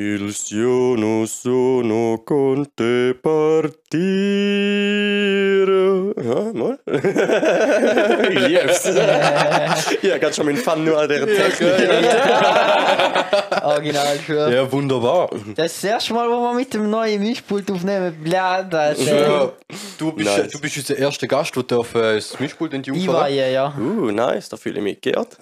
[0.00, 4.78] Il siono sono conte partire.
[6.28, 6.78] Ja, mal.
[8.30, 8.86] ich lieb's.
[8.86, 11.70] ich habe gerade schon meinen Fun nur an der Technik.
[13.62, 14.52] Original für.
[14.52, 15.30] Ja, wunderbar.
[15.54, 18.14] Das ist das erste Mal, wo wir mit dem neuen Mischpult aufnehmen.
[18.22, 18.94] Blöd, Alter.
[18.96, 19.52] Ja,
[19.98, 20.52] du, bist, Nice.
[20.52, 23.46] du bist unser erster Gast, der darf, äh, das Mischpult in die Ich war ja,
[23.46, 23.72] ja.
[23.78, 25.38] Uh, nice, da fühle ich mich geehrt.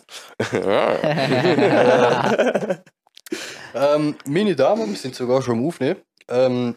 [3.75, 6.01] Ähm, Meine Damen, wir sind sogar schon am Aufnehmen.
[6.29, 6.75] Ähm,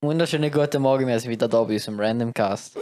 [0.00, 2.76] Wunderschönen guten Morgen, wir sind wieder da bei unserem Randomcast.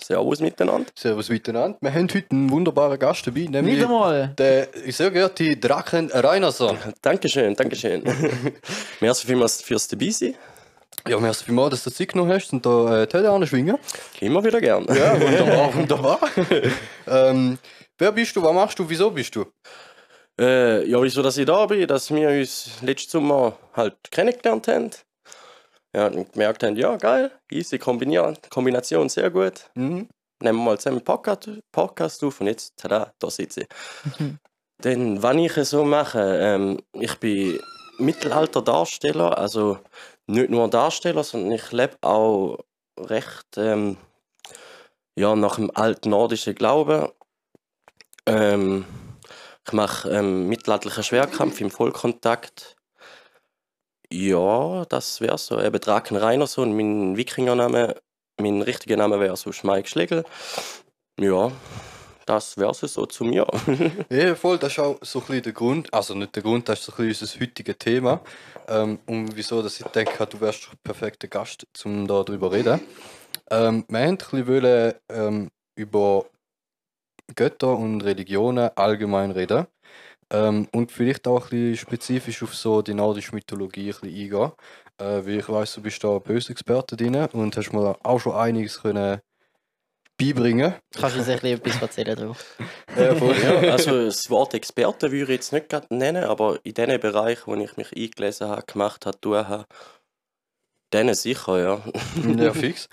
[0.00, 0.90] Servus miteinander.
[0.98, 1.78] servus miteinander.
[1.80, 4.34] Wir haben heute einen wunderbaren Gast dabei, nämlich Wieder mal.
[4.38, 6.76] der sehr geehrte Drachen Reinerson.
[7.00, 8.02] Dankeschön, Dankeschön.
[9.00, 10.34] Merci vielmals fürs dabei sein.
[11.06, 13.76] Ja, merci vielmals, dass du Zeit genommen hast und da äh, die Hände anschwingen.
[14.20, 14.86] Immer wieder gern.
[14.86, 16.18] Ja, wunderbar, wunderbar.
[17.06, 17.58] ähm,
[17.98, 19.44] wer bist du, was machst du, wieso bist du?
[20.40, 24.90] Äh, ja, wieso, dass ich da bin, dass wir uns letzten Sommer halt kennengelernt haben.
[25.94, 29.70] Ja, und gemerkt haben, ja, geil, easy Kombinier Kombination, sehr gut.
[29.74, 30.08] Mhm.
[30.42, 33.68] Nehmen wir mal zusammen einen Podcast, Podcast auf und jetzt, tada, da sitze ich.
[34.78, 37.60] Dann, was ich so mache, ähm, ich bin
[37.98, 39.78] Mittelalter-Darsteller, also
[40.26, 42.58] nicht nur Darsteller, sondern ich lebe auch
[42.98, 43.96] recht ähm,
[45.16, 47.08] ja, nach dem altnordischen Glauben.
[48.26, 48.84] Ähm,
[49.66, 52.76] ich mache ähm, mittelalterlichen Schwerkampf im Vollkontakt.
[54.10, 55.60] Ja, das wäre so.
[55.60, 57.96] Eben Draken Reinerson, mein Wikingername.
[58.40, 60.24] Mein richtiger Name wäre so Mike Schlegel.
[61.18, 61.50] Ja,
[62.26, 63.46] das wäre so zu mir.
[64.10, 66.80] Ja, voll, das ist auch so ein bisschen der Grund, also nicht der Grund, das
[66.80, 68.20] ist so ein bisschen unser heutiges Thema.
[68.68, 72.54] Ähm, und wieso, dass ich denke, du wärst der perfekte Gast, um da drüber zu
[72.56, 72.80] reden.
[73.50, 76.24] Ähm, wir wollten ein bisschen ähm, über
[77.34, 79.66] Götter und Religionen allgemein reden.
[80.30, 84.52] Ähm, und vielleicht auch ein bisschen spezifisch auf so die nordische Mythologie ein bisschen eingehen.
[84.98, 88.34] Äh, weil ich weiss, du bist da böse Experte drin und hast mir auch schon
[88.34, 89.20] einiges können
[90.16, 92.36] beibringen Kannst du uns ein bisschen etwas erzählen darüber?
[93.18, 97.00] voll, ja, also das Wort Experte würde ich jetzt nicht gerade nennen, aber in den
[97.00, 99.66] Bereichen, wo ich mich eingelesen habe, gemacht habe, tun habe,
[100.92, 101.82] denen sicher, ja.
[102.36, 102.88] Ja, fix.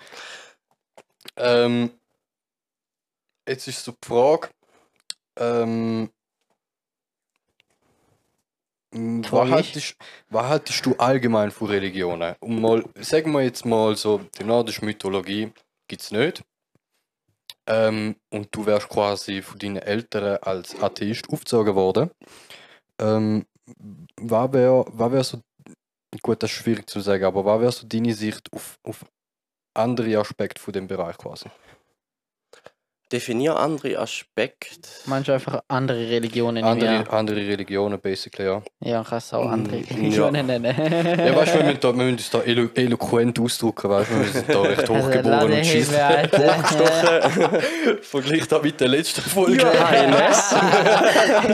[1.38, 1.91] ähm,
[3.51, 4.50] jetzt ist so die Frage,
[5.38, 6.09] ähm,
[8.94, 9.95] was haltest,
[10.29, 12.35] was haltest du allgemein von Religionen?
[12.40, 15.53] Und mal, sagen wir jetzt mal so, die nordische Mythologie
[15.88, 16.44] gibt es nicht.
[17.67, 22.09] Ähm, und du wärst quasi von deinen Eltern als Atheist aufgezogen worden.
[23.00, 23.45] Ähm,
[24.17, 25.41] was wäre was wär so
[26.22, 29.06] Gut, das ist schwierig zu sagen, aber was wäre so deine Sicht auf, auf
[29.73, 31.50] andere Aspekte von dem Bereich quasi?
[33.11, 34.88] Definier andere Aspekte.
[35.05, 36.63] Meinst du einfach andere Religionen?
[36.63, 37.13] Andere, Andere.
[37.13, 38.61] andere Religionen, basically, ja.
[38.79, 40.73] Ja, kannst du auch andere Mm, Religionen nennen.
[40.73, 44.19] Ja, weißt du, wir müssen, da, wir müssen uns da elo eloquent ausdrücken, weißt du,
[44.19, 45.94] wir sind da recht Also, hochgeboren und schießen.
[48.01, 49.61] Vergleich das mit der letzten Folge.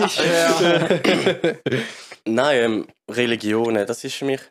[0.06, 1.58] Ich schwöre.
[2.26, 4.42] Nein, ähm, Religionen, das ist für mich.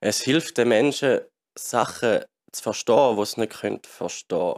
[0.00, 1.20] Es hilft den Menschen,
[1.58, 2.20] Sachen
[2.52, 4.54] zu verstehen, die sie nicht können verstehen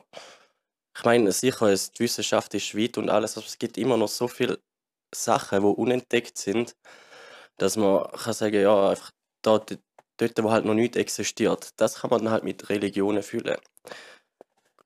[0.97, 4.09] Ich meine, sicher, es, die Wissenschaft ist weit und alles, aber es gibt immer noch
[4.09, 4.59] so viele
[5.15, 6.75] Sachen, die unentdeckt sind,
[7.59, 9.13] dass man kann sagen, ja, einfach
[9.43, 9.79] dort,
[10.17, 13.59] dort, wo halt noch nichts existiert, das kann man dann halt mit Religionen füllen.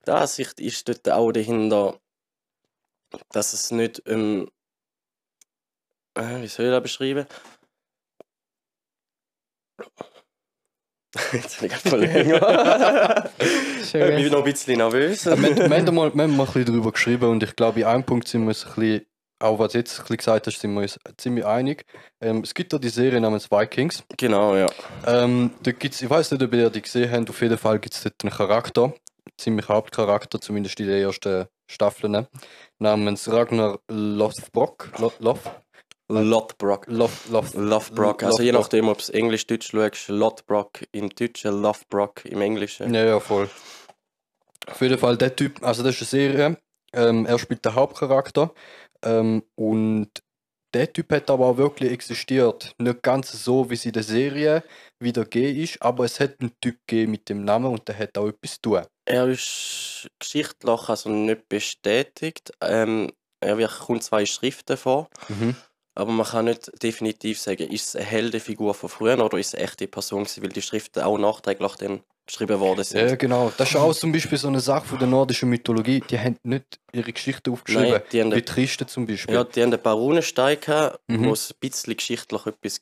[0.05, 1.99] Die Ansicht ist dort auch dahinter,
[3.31, 4.49] dass es nicht ähm,
[6.15, 7.25] äh, wie soll ich das beschreiben?
[11.33, 13.29] Jetzt bin ich gerade voll länger.
[13.81, 15.25] ich bin noch ein bisschen nervös.
[15.25, 17.85] wir, wir, haben mal, wir haben mal ein bisschen darüber geschrieben und ich glaube, in
[17.85, 19.05] einem Punkt sind wir uns ein bisschen,
[19.39, 21.83] auch was du jetzt ein bisschen gesagt hast, sind wir uns ziemlich einig.
[22.21, 24.03] Ähm, es gibt da die Serie namens Vikings.
[24.17, 24.67] Genau, ja.
[25.05, 27.95] Ähm, da gibt's, ich weiß nicht, ob ihr die gesehen habt, auf jeden Fall gibt
[27.95, 28.93] es dort einen Charakter,
[29.37, 32.27] ziemlich Hauptcharakter, zumindest in den ersten Staffeln,
[32.79, 34.91] namens Ragnar Lothbrok.
[34.99, 35.39] Lo- Loth?
[36.19, 36.85] Lothbrok.
[36.87, 38.23] Loth, Loth, Lothbrok.
[38.23, 42.93] Also je nachdem, ob du Englisch-Deutsch schaust, Lothbrok im Deutschen, Lothbrok im Englischen.
[42.93, 43.49] Ja, ja, voll.
[44.67, 46.57] Auf jeden Fall, der Typ, also das ist eine Serie,
[46.93, 48.53] ähm, er spielt den Hauptcharakter
[49.03, 50.09] ähm, und
[50.73, 52.73] der Typ hat aber auch wirklich existiert.
[52.77, 54.63] Nicht ganz so, wie es in der Serie
[54.99, 58.17] wieder gegeben ist, aber es hat einen Typ gegeben mit dem Namen und der hat
[58.17, 58.85] auch etwas zu tun.
[59.05, 62.51] Er ist geschichtlich also nicht bestätigt.
[62.61, 63.11] Ähm,
[63.41, 65.09] er kommt zwei Schriften vor.
[65.27, 65.55] Mhm.
[65.95, 69.55] Aber man kann nicht definitiv sagen, ist es eine Heldenfigur von früher oder ist es
[69.55, 73.09] eine echte Person gewesen, weil die Schriften auch nachträglich dann geschrieben worden sind.
[73.09, 73.51] Ja, genau.
[73.57, 76.01] Das ist auch zum Beispiel so eine Sache von der nordischen Mythologie.
[76.09, 77.91] Die haben nicht ihre Geschichte aufgeschrieben.
[77.91, 79.35] Nein, die haben- wie Tristen zum Beispiel.
[79.35, 81.25] Ja, die haben einen paar Runensteine gehabt, Mhm.
[81.25, 82.81] wo es ein bisschen geschichtlich etwas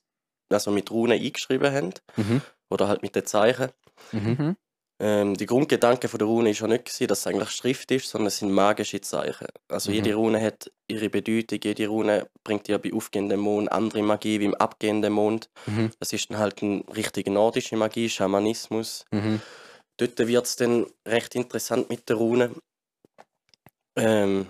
[0.52, 1.94] also mit Runen eingeschrieben haben.
[2.16, 2.42] Mhm.
[2.70, 3.70] Oder halt mit den Zeichen.
[4.12, 4.56] Mhm.
[5.02, 8.10] Ähm, die Grundgedanke von der Rune ist ja nicht, gewesen, dass es eigentlich Schrift ist,
[8.10, 9.48] sondern es sind magische Zeichen.
[9.70, 9.96] Also Mhm.
[9.96, 14.46] jede Rune hat ihre Bedeutung, jede Rune bringt ja bei aufgehendem Mond andere Magie wie
[14.46, 15.50] im abgehenden Mond.
[15.68, 15.92] Mhm.
[16.00, 19.06] Das ist dann halt eine richtige nordische Magie, Schamanismus.
[19.12, 19.42] Mhm.
[19.98, 22.52] Dort wird es dann recht interessant mit der Rune.
[23.96, 24.48] Ähm,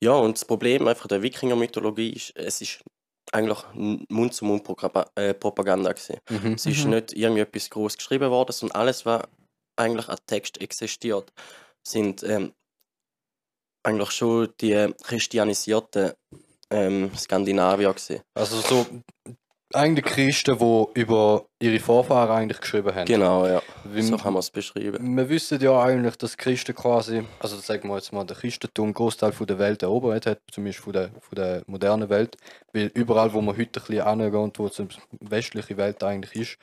[0.00, 2.80] ja, und das Problem einfach der Wikinger-Mythologie ist, es ist
[3.32, 3.58] eigentlich
[4.08, 6.18] Mund-zu-Mund-Propaganda gewesen.
[6.30, 6.54] Mhm.
[6.54, 6.90] Es ist Mhm.
[6.90, 9.22] nicht irgendwie etwas groß geschrieben worden, sondern alles, was
[9.76, 11.32] eigentlich an Text existiert,
[11.86, 12.52] sind ähm,
[13.82, 16.12] eigentlich schon die christianisierten
[16.70, 18.20] ähm, Skandinavier gewesen.
[18.34, 18.86] Also so
[19.74, 23.06] eigentlich Christen, die über ihre Vorfahren eigentlich geschrieben haben.
[23.06, 23.60] Genau, ja.
[23.84, 25.16] Wie- So kann man es beschreiben.
[25.16, 28.94] Wir wissen ja eigentlich, dass Christen quasi, also sagen wir jetzt mal, der Christentum einen
[28.94, 32.36] Großteil von der Welt erobert hat, zumindest von der, von der modernen Welt.
[32.72, 34.88] Weil überall, wo man heute ein bisschen angehen, wo die
[35.20, 36.58] westliche Welt eigentlich ist,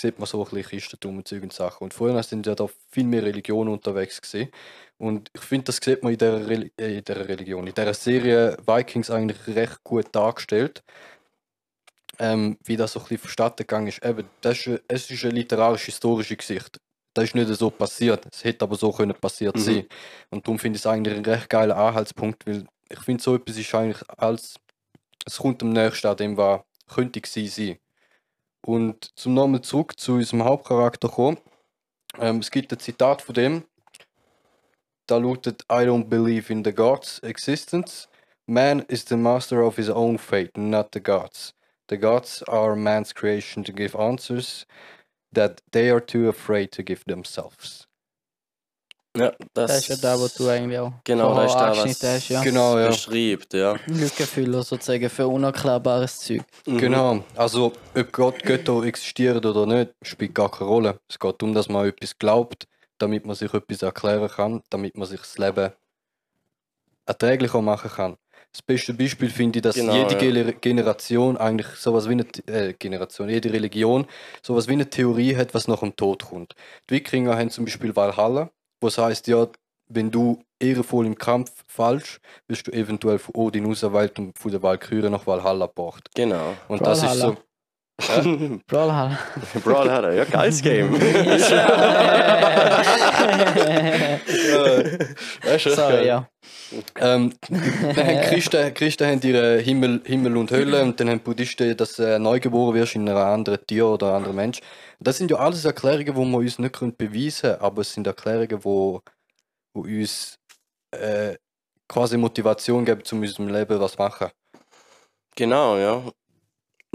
[0.00, 1.84] sieht man so ein bisschen Christentum und und Sachen.
[1.84, 4.50] Und vorher sind ja da viel mehr Religionen unterwegs gewesen.
[4.98, 8.56] Und ich finde, das sieht man in dieser, äh, in dieser Religion, in dieser Serie
[8.66, 10.82] Vikings eigentlich recht gut dargestellt.
[12.18, 14.02] Ähm, wie das so ein bisschen vonstatten gegangen ist.
[14.04, 16.80] Eben, das ist, es ist eine literarisch-historische Geschichte.
[17.12, 18.26] Das ist nicht so passiert.
[18.32, 19.60] Es hätte aber so können passiert Mhm.
[19.60, 19.86] sein.
[20.30, 23.56] Und darum finde ich es eigentlich ein recht geiler Anhaltspunkt, weil ich finde, so etwas
[23.58, 24.56] ist eigentlich als.
[25.26, 27.78] Es kommt am nächsten an dem, was könnte gewesen sein.
[28.66, 31.38] Und zum nochmal zurück zu unserem Hauptcharakter kommen.
[32.18, 33.64] Ähm, es gibt ein Zitat von dem.
[35.06, 38.08] Da lautet: I don't believe in the gods' existence.
[38.44, 41.54] Man is the master of his own fate, not the gods.
[41.88, 44.66] The gods are man's creation to give answers
[45.32, 47.85] that they are too afraid to give themselves.
[49.16, 52.02] Ja, das, Das ist ja da, wo du eigentlich auch Genau, das ist da, was
[52.02, 52.42] hast, ja.
[52.42, 52.88] Genau, ja.
[52.88, 53.76] beschreibt, ja.
[53.86, 56.42] Lückenfüller sozusagen für unerklärbares Zeug.
[56.66, 56.78] Mhm.
[56.78, 61.00] Genau, also ob Gott, Götter existieren oder nicht, spielt gar keine Rolle.
[61.08, 62.66] Es geht darum, dass man etwas glaubt,
[62.98, 65.72] damit man sich etwas erklären kann, damit man sich das Leben
[67.06, 68.16] erträglicher machen kann.
[68.52, 70.18] Das beste Beispiel finde ich, dass Genau, jede ja.
[70.20, 74.06] Gener- Generation eigentlich sowas wie eine äh, Generation, jede Religion
[74.42, 76.54] sowas wie eine Theorie hat, was nach dem Tod kommt.
[76.88, 78.50] Die Wikinger haben zum Beispiel Valhalla,
[78.86, 79.48] was heißt ja,
[79.88, 84.62] wenn du ehrenvoll im Kampf fallst, wirst du eventuell von Odin auserwählt und von der
[84.62, 86.08] Valkyrie nach Valhalla gebracht.
[86.14, 86.54] Genau.
[86.68, 87.36] Und das ist so.
[87.98, 89.18] Brawlhalla.
[89.64, 90.92] Brawlhalla, ja, geiles Game.
[95.42, 95.70] Weißt du?
[95.74, 96.28] Sorry, ja.
[96.96, 101.74] Ähm, dann haben Christen, Christen haben ihre Himmel, Himmel und Hölle und dann haben Buddhisten,
[101.76, 104.60] dass du neugeboren wirst in einer anderen Tier oder einem anderen Mensch.
[105.00, 108.06] Das sind ja alles Erklärungen, die wir uns nicht können beweisen können, aber es sind
[108.06, 109.00] Erklärungen, die wo,
[109.74, 110.38] wo uns
[110.90, 111.36] äh,
[111.88, 114.28] quasi Motivation geben, zu unserem Leben was zu machen.
[115.34, 116.02] Genau, ja.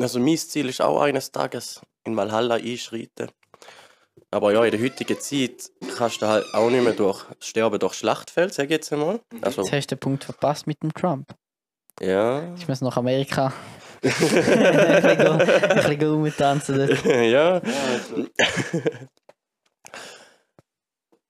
[0.01, 3.29] Also mein Ziel ist auch eines Tages in Valhalla einschreiten.
[4.31, 7.93] Aber ja, in der heutigen Zeit kannst du halt auch nicht mehr durch Sterben durch
[7.95, 9.19] Schlachtfeld, sag ich jetzt einmal.
[9.41, 11.33] Also, Jetzt hast du den Punkt verpasst mit dem Trump.
[11.99, 12.53] ja.
[12.55, 13.51] Ich muss nach Amerika.
[14.03, 17.05] ein bisschen rumtanzen dort.
[17.05, 17.61] ja.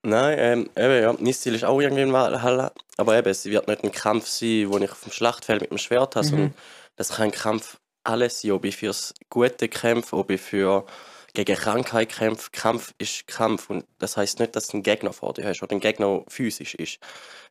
[0.04, 2.72] Nein, ähm, eben, ja, mein Ziel ist auch irgendwie in Valhalla.
[2.98, 5.78] Aber eben, es wird nicht ein Kampf sein, wo ich auf dem Schlachtfeld mit dem
[5.78, 6.30] Schwert habe, Mhm.
[6.30, 6.54] sondern
[6.96, 10.86] das kann ein Kampf alles sein, ob ich fürs Gute kämpfe, ob ich für
[11.34, 12.50] gegen Krankheit kämpfe.
[12.52, 15.74] Kampf ist Kampf und das heißt nicht, dass du einen Gegner vor dir hast oder
[15.74, 17.00] ein Gegner physisch ist.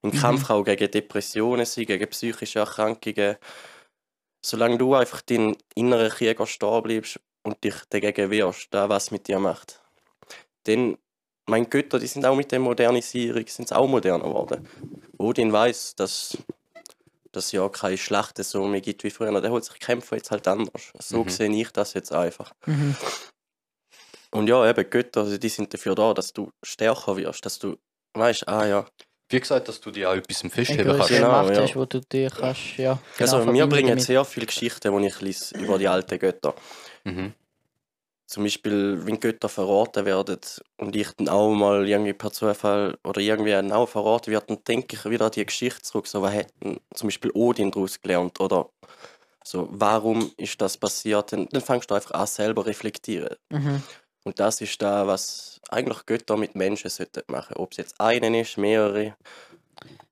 [0.02, 3.36] Ein Kampf kann auch gegen Depressionen sein, gegen psychische Erkrankungen.
[4.42, 9.28] Solange du einfach deinen inneren Krieger stehen bleibst und dich dagegen wehrst, da was mit
[9.28, 9.80] dir macht.
[10.66, 10.96] Denn
[11.46, 14.68] meine Götter, die sind auch mit der Modernisierung sind sie auch moderner geworden.
[15.18, 16.38] Odin weiß, dass
[17.32, 19.40] dass ja keine Schlachten so mehr gibt wie früher.
[19.40, 20.92] Der holt sich Kämpfe jetzt halt anders.
[20.98, 21.28] So Mhm.
[21.28, 22.52] sehe ich das jetzt einfach.
[22.66, 22.96] Mhm.
[24.32, 27.76] Und ja, eben Götter, also die sind dafür da, dass du stärker wirst, dass du
[28.14, 28.86] weißt, ah ja.
[29.28, 31.08] Wie gesagt, dass du dir auch etwas im Festheben Eine kannst.
[31.08, 31.62] Genau, Macht ja.
[31.62, 32.98] hast, wo du dir kannst, ja.
[33.18, 34.04] also genau mir verbinden bringen damit.
[34.04, 36.54] sehr viele Geschichten, die ich lese über die alten Götter.
[37.04, 37.32] Mhm.
[38.30, 40.38] Zum Beispiel, wenn Götter verraten werden
[40.76, 44.94] und ich dann auch mal irgendwie per Zufall oder irgendwie auch verraten wird, dann denke
[44.94, 46.06] ich wieder an die Geschichte zurück.
[46.06, 48.38] So, was hat denn zum Beispiel Odin daraus gelernt?
[48.38, 48.70] Oder
[49.42, 51.32] so, warum ist das passiert?
[51.32, 53.34] Dann, dann fängst du einfach an, selber reflektieren.
[53.48, 53.82] Mhm.
[54.22, 57.56] Und das ist da, was eigentlich Götter mit Menschen sollten machen.
[57.56, 59.16] Ob es jetzt einen ist, mehrere.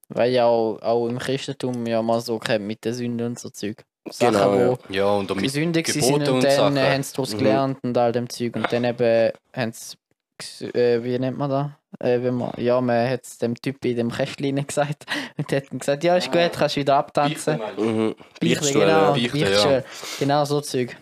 [0.09, 3.51] Weil ja auch, auch im Christentum ja mal so kennt mit den Sünden und so
[3.51, 3.85] Zeug.
[4.11, 4.69] Sachen, Genau, ja.
[4.71, 6.77] wo Ja, und damit gesündigt sind Gebote und und dann Sachen.
[6.77, 7.39] äh, haben sie daraus Mhm.
[7.39, 8.57] gelernt und all dem Zeug.
[8.57, 11.67] Und dann eben haben sie, äh, wie nennt man das?
[12.01, 15.65] Äh, wenn man, ja, man hat es dem Typ in dem Kästchen gesagt und hat
[15.73, 17.59] dann gesagt, ja, ist gut, kannst wieder abtanzen.
[17.77, 18.15] Mhm.
[18.41, 19.11] Beichte, Beichtstuhl, genau, ja.
[19.13, 19.85] Beichte, Beichtstuhl.
[20.19, 20.97] genau so Zeug.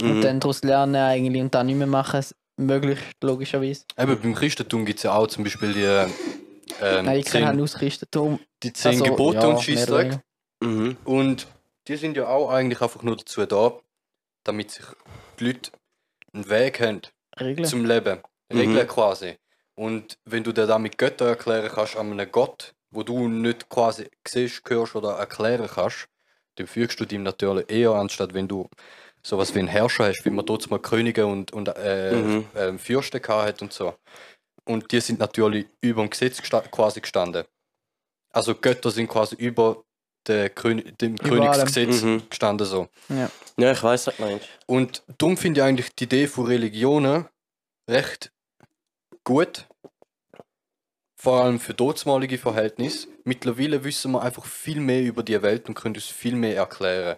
[0.00, 0.20] Und Mhm.
[0.22, 2.24] dann daraus lernen eigentlich und dann nicht mehr machen,
[2.56, 3.84] möglichst logischerweise.
[3.98, 7.66] Eben, beim Christentum gibt es ja auch zum Beispiel die, äh, Nein, ich halt nur
[7.66, 8.38] das Christentum.
[8.62, 10.18] die zehn also, Gebote ja, und Scheissdreck.
[10.62, 10.96] Mhm.
[11.04, 11.46] Und
[11.88, 13.78] die sind ja auch eigentlich einfach nur dazu da,
[14.44, 14.84] damit sich
[15.38, 15.70] die Leute
[16.32, 17.02] einen Weg haben
[17.38, 17.68] Regeln.
[17.68, 18.20] zum Leben.
[18.50, 18.58] Mhm.
[18.58, 19.36] Regeln quasi.
[19.74, 24.08] Und wenn du dir damit Götter erklären kannst an einem Gott, wo du nicht quasi
[24.26, 26.06] siehst, hörst oder erklären kannst,
[26.56, 28.68] dann fügst du dem natürlich eher, anstatt wenn du
[29.22, 32.46] sowas wie einen Herrscher hast, wie man dort mal Könige und, und äh, Mhm.
[32.54, 33.94] ähm, Fürsten gehabt hat und so.
[34.64, 37.44] Und die sind natürlich über dem Gesetz gesta quasi gestanden.
[38.30, 39.82] Also Götter sind quasi über
[40.26, 41.52] der König, dem Über allem.
[41.66, 42.22] Königsgesetz Mhm.
[42.28, 42.88] gestanden so.
[43.08, 43.30] Ja.
[43.56, 44.48] Ja, ich weiß, was du meinst.
[44.66, 47.26] Und darum finde ich eigentlich die Idee von Religionen
[47.88, 48.32] recht
[49.24, 49.66] gut.
[51.16, 53.06] Vor allem für dortmalige Verhältnisse.
[53.24, 57.16] Mittlerweile wissen wir einfach viel mehr über die Welt und können uns viel mehr erklären.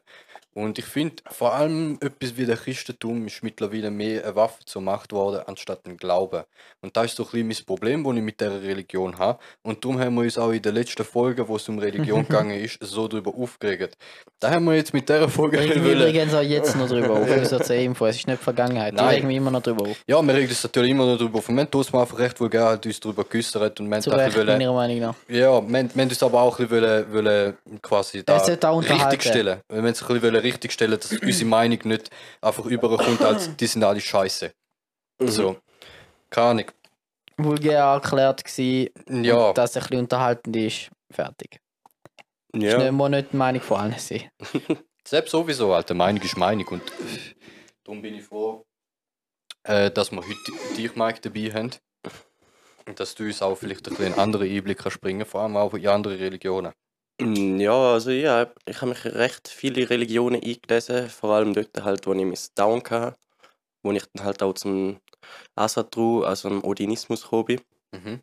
[0.55, 4.83] Und ich finde, vor allem etwas wie der Christentum ist mittlerweile mehr eine Waffe zur
[4.83, 6.47] Macht geworden, anstatt ein Glaube.
[6.81, 9.39] Und das ist so ein bisschen mein Problem, das ich mit dieser Religion habe.
[9.63, 12.59] Und darum haben wir uns auch in der letzten Folge, wo es um Religion gegangen
[12.59, 13.97] ist, so darüber aufgeregt.
[14.41, 17.11] Da haben wir jetzt mit dieser Folge Regen wir wollen- übrigens auch jetzt noch drüber
[17.15, 18.07] auf, unser C-Info.
[18.07, 18.97] Es ist nicht Vergangenheit.
[18.99, 19.97] Da regen wir immer noch drüber auf.
[20.07, 21.49] Ja, wir regen uns natürlich immer noch darüber auf.
[21.49, 24.11] Wir haben uns mal einfach recht wohl gerne halt uns darüber geäußert und wir Zu
[24.11, 25.15] Recht, wollen, meiner Meinung nach.
[25.29, 29.23] ja, wir, haben- wir haben uns aber auch ein bisschen wollen, wollen quasi da richtig
[29.23, 29.61] stellen.
[29.69, 32.11] Wir haben uns ein bisschen wollen richtig stellen, dass unsere Meinung nicht
[32.41, 34.53] einfach überkommt, als die sind alle scheiße.
[35.21, 35.29] Mhm.
[35.29, 35.57] So.
[36.31, 36.67] Keine Ahnung.
[37.37, 40.91] Vulgär erklärt gewesen, Ja, dass es ein bisschen unterhaltend ist.
[41.11, 41.61] Fertig.
[42.55, 42.79] Ja.
[42.79, 44.31] Nicht, muss nicht die Meinung von allen sein.
[45.07, 45.95] selbst sowieso, Alter.
[45.95, 46.67] Meinung ist Meinung.
[46.69, 46.83] Und
[47.83, 48.65] darum bin ich froh,
[49.65, 51.71] äh, dass wir heute dich, Mike, dabei haben.
[52.87, 55.57] Und dass du uns auch vielleicht ein bisschen einen anderen Einblick kannst bringen vor allem
[55.57, 56.73] auch in andere Religionen.
[57.21, 61.83] Mm, Ja, also ja, ich habe mich in recht viele Religionen eingelesen, vor allem dort
[61.83, 63.17] halt, wo ich mein Down hatte,
[63.83, 65.01] wo ich dann halt auch zum
[65.55, 67.61] Asatru, also dem Odinismus gekommen bin.
[67.93, 68.21] Mhm.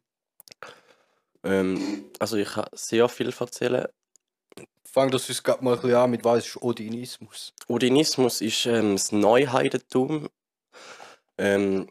[1.43, 3.87] Ähm, also ich kann sehr viel erzählen.
[4.83, 7.53] Fang das uns gerade mal ein bisschen an mit was ist Odinismus.
[7.67, 10.27] Odinismus ist ähm, das Neuheidentum.
[11.37, 11.87] Ähm,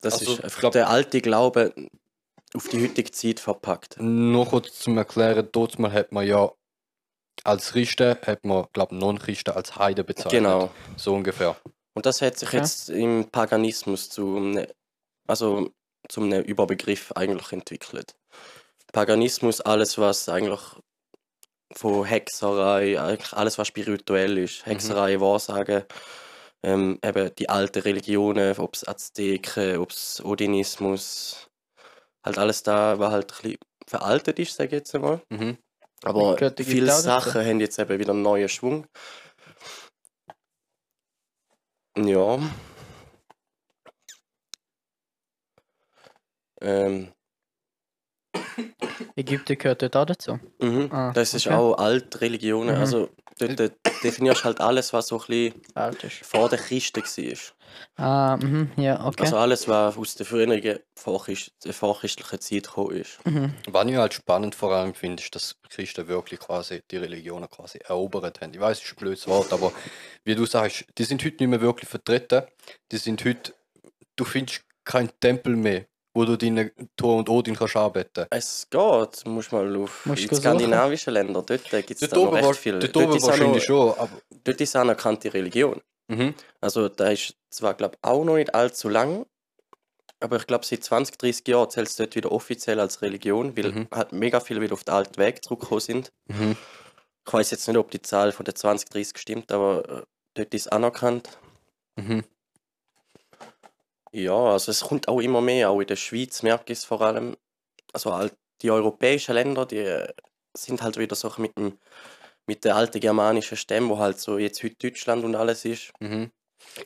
[0.00, 1.74] das Also, ist ich einfach glaub- der alte Glaube
[2.54, 3.96] auf die heutige Zeit verpackt.
[4.00, 6.52] Noch kurz zum Erklären, dort mal hat man ja
[7.44, 10.42] als Christen, hat man, glaube Non-Christen als Heide bezeichnet.
[10.42, 10.70] Genau.
[10.96, 11.56] So ungefähr.
[11.94, 12.58] Und das hat sich Okay.
[12.58, 14.66] jetzt im Paganismus zu einem,
[15.26, 15.70] also
[16.08, 18.14] zu einem Überbegriff eigentlich entwickelt.
[18.92, 20.60] Paganismus, alles was eigentlich
[21.74, 25.84] von Hexerei, eigentlich alles was spirituell ist, Hexerei, Wahrsagen,
[26.62, 31.48] ähm, eben die alten Religionen, ob es Azteken, ob es Odinismus,
[32.24, 35.20] halt alles da, was halt ein bisschen veraltet ist, sage ich jetzt einmal.
[35.30, 35.58] Mhm.
[36.04, 38.86] Aber viele Sachen haben jetzt eben wieder einen neuen Schwung.
[41.96, 42.38] Ja.
[46.60, 47.12] Ähm,
[49.16, 50.38] Ägypten gehört dort auch dazu.
[50.60, 50.88] mhm.
[50.90, 51.54] Ah, das ist okay.
[51.54, 52.74] auch Altreligionen.
[52.76, 52.80] Mhm.
[52.80, 53.08] Also
[53.48, 53.72] dort
[54.02, 56.24] definierst du halt alles, was so ein bisschen Alt ist.
[56.24, 57.38] vor der Christen war.
[57.96, 59.22] Ah, mhm, ja, okay.
[59.22, 63.18] Also alles, was aus der früheren vorchrist der vorchristlichen Zeit gekommen ist.
[63.24, 63.54] mhm.
[63.66, 67.78] Was ich halt spannend vor allem finde, ist, dass Christen wirklich quasi die Religionen quasi
[67.78, 68.52] erobert haben.
[68.52, 69.72] Ich weiß, es ist ein blödes Wort, aber
[70.24, 72.42] wie du sagst, die sind heute nicht mehr wirklich vertreten.
[72.90, 73.54] Die sind heute,
[74.16, 78.26] du findest keinen Tempel mehr, wo du deine Thor und Odin kannst arbeiten.
[78.30, 82.12] Es geht, du musst mal auf Musst in du skandinavischen Ländern, dort gibt es Dort
[82.12, 82.78] da noch oben, recht viel.
[82.78, 84.10] dort Dort oben ist auch noch- wahrscheinlich schon, aber
[84.44, 85.80] dort ist eine anerkannte Religion.
[86.08, 86.34] mhm.
[86.60, 89.24] Also da ist zwar glaube auch noch nicht allzu lang,
[90.20, 93.72] aber ich glaube seit 20, 30 Jahren zählt es dort wieder offiziell als Religion, weil
[93.72, 93.88] Mhm.
[93.92, 96.12] halt mega viele wieder auf den alten Weg zurückgekommen sind.
[96.28, 96.56] Mhm.
[97.26, 100.02] Ich weiß jetzt nicht, ob die Zahl von der 20, 30 stimmt, aber äh,
[100.34, 101.28] dort ist anerkannt.
[101.96, 102.24] Mhm.
[104.12, 107.00] Ja, also es kommt auch immer mehr, auch in der Schweiz merke ich es vor
[107.00, 107.36] allem.
[107.92, 110.12] Also halt die europäischen Länder, die äh,
[110.56, 111.78] sind halt wieder so mit dem
[112.46, 115.92] mit den alten germanischen Stämmen, wo halt so jetzt heute Deutschland und alles ist.
[116.00, 116.30] Mhm.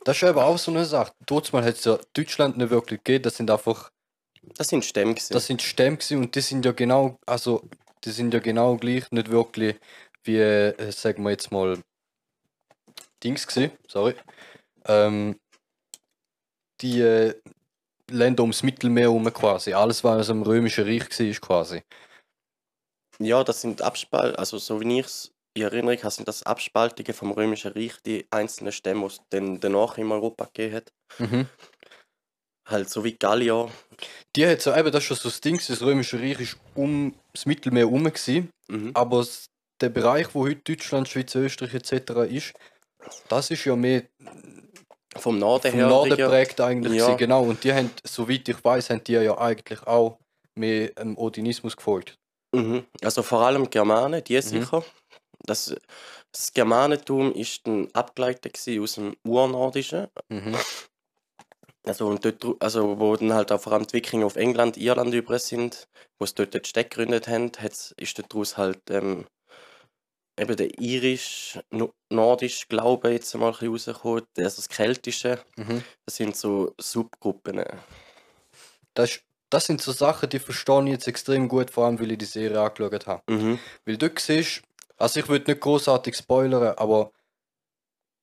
[0.05, 1.13] Das ist eben auch so eine Sache.
[1.51, 3.91] Mal hat es ja Deutschland nicht wirklich gegeben, das sind einfach
[4.55, 5.33] Das sind Stämme gewesen.
[5.33, 7.63] Das sind Stämme gewesen und die sind ja genau, also
[8.03, 9.75] die sind ja genau gleich, nicht wirklich
[10.23, 11.79] wie, äh, sagen wir jetzt mal,
[13.23, 14.15] Dings gewesen, sorry.
[14.85, 15.39] Ähm,
[16.81, 17.35] die äh,
[18.09, 19.73] Länder ums Mittelmeer herum quasi.
[19.73, 21.81] Alles, was im Römischen Reich war, quasi.
[23.19, 27.13] Ja, das sind Abspal, also so wie ich es in Erinnerung habe, sind das Abspaltungen
[27.13, 30.93] vom Römischen Reich, die einzelnen Stämme, die es dann danach in Europa gegeben hat.
[31.17, 31.47] Mhm.
[32.67, 33.71] Halt so wie Gallier.
[34.35, 37.15] Die hat so, eben, das ist schon so das Ding, das Römische Reich ist um
[37.33, 38.91] das Mittelmeer herum gewesen, Mhm.
[38.93, 39.25] aber
[39.81, 42.25] der Bereich, wo heute Deutschland, Schweiz, Österreich etc.
[42.29, 42.53] ist,
[43.29, 44.03] Das ist ja mehr
[45.17, 45.87] Vom Norden vom her.
[45.89, 46.93] Norden liegen- geprägt eigentlich.
[46.99, 47.05] Ja.
[47.05, 50.17] gewesen, Genau, und die haben, soweit ich weiß, haben die ja eigentlich auch
[50.55, 52.17] mehr dem Odinismus gefolgt.
[52.55, 52.85] Mhm.
[53.03, 54.41] Also vor allem Germanen, die Mhm.
[54.41, 54.83] sicher.
[55.45, 55.75] Das,
[56.31, 60.07] das Germanentum ist dann abgeleitet aus dem Urnordischen.
[60.29, 60.55] Mhm.
[61.85, 65.13] Also, und dort, also wo dann halt auch vor allem die Wikinger auf England, Irland
[65.13, 65.87] über sind,
[66.19, 67.51] wo sie dort die Städte gegründet haben,
[67.97, 69.25] ist daraus halt ähm,
[70.37, 75.39] eben der irisch, no, nordisch Glaube jetzt bisschen rausgekommen, also das Keltische.
[75.55, 75.83] Mhm.
[76.05, 77.63] Das sind so Subgruppen.
[78.93, 82.17] Das, das sind so Sachen, die verstehe ich jetzt extrem gut, vor allem weil ich
[82.17, 83.23] die Serie angeschaut habe.
[83.31, 83.59] Mhm.
[83.85, 84.61] Weil du siehst,
[84.97, 87.11] also ich will nicht großartig spoilern, aber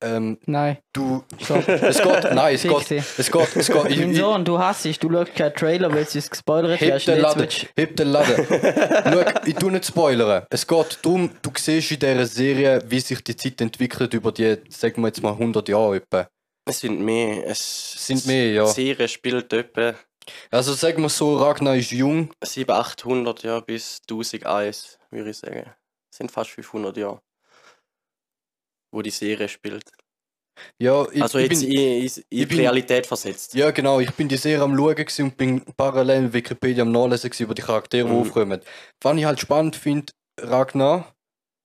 [0.01, 1.23] ähm, Nein, du.
[1.41, 1.67] stopp.
[1.67, 3.03] Es geht, nein, es geht, dich.
[3.17, 3.85] es geht, es geht.
[3.89, 6.79] Ich, Mein ich, Sohn, du hasst es, du schaust keinen Trailer, weil es uns gespoilert
[6.81, 7.07] heb hast.
[7.07, 8.45] den Laden, heb den Laden.
[8.49, 10.45] Schau, ich tu nicht spoilern.
[10.49, 14.57] Es geht darum, du siehst in dieser Serie, wie sich die Zeit entwickelt über die,
[14.69, 16.27] sagen wir jetzt mal 100 Jahre etwa.
[16.67, 17.45] Es sind mehr.
[17.47, 18.65] Es Sind mehr, ja.
[18.65, 19.93] Die Serie spielt etwa
[20.49, 22.31] Also sagen wir so, Ragnar ist jung.
[22.43, 25.63] 700, 800 Jahre bis 1001, würde ich sagen.
[26.09, 27.21] Das sind fast 500 Jahre,
[28.95, 29.83] wo die Serie spielt.
[30.81, 33.53] Ja, ich, also ich jetzt bin, in, in, in ich die bin- Realität versetzt.
[33.55, 33.99] Ja, genau.
[33.99, 38.07] Ich bin die Serie am Schauen und bin parallel Wikipedia am Nachlesen über die Charaktere,
[38.07, 38.21] die Mhm.
[38.21, 38.61] aufkommen.
[39.01, 41.13] Was ich halt spannend finde, Ragnar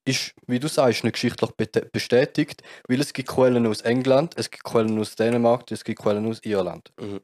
[0.05, 1.51] ist, wie du sagst, nicht geschichtlich
[1.93, 6.27] bestätigt, weil es gibt Quellen aus England, es gibt Quellen aus Dänemark, es gibt Quellen
[6.27, 6.91] aus Irland.
[7.01, 7.21] Mhm.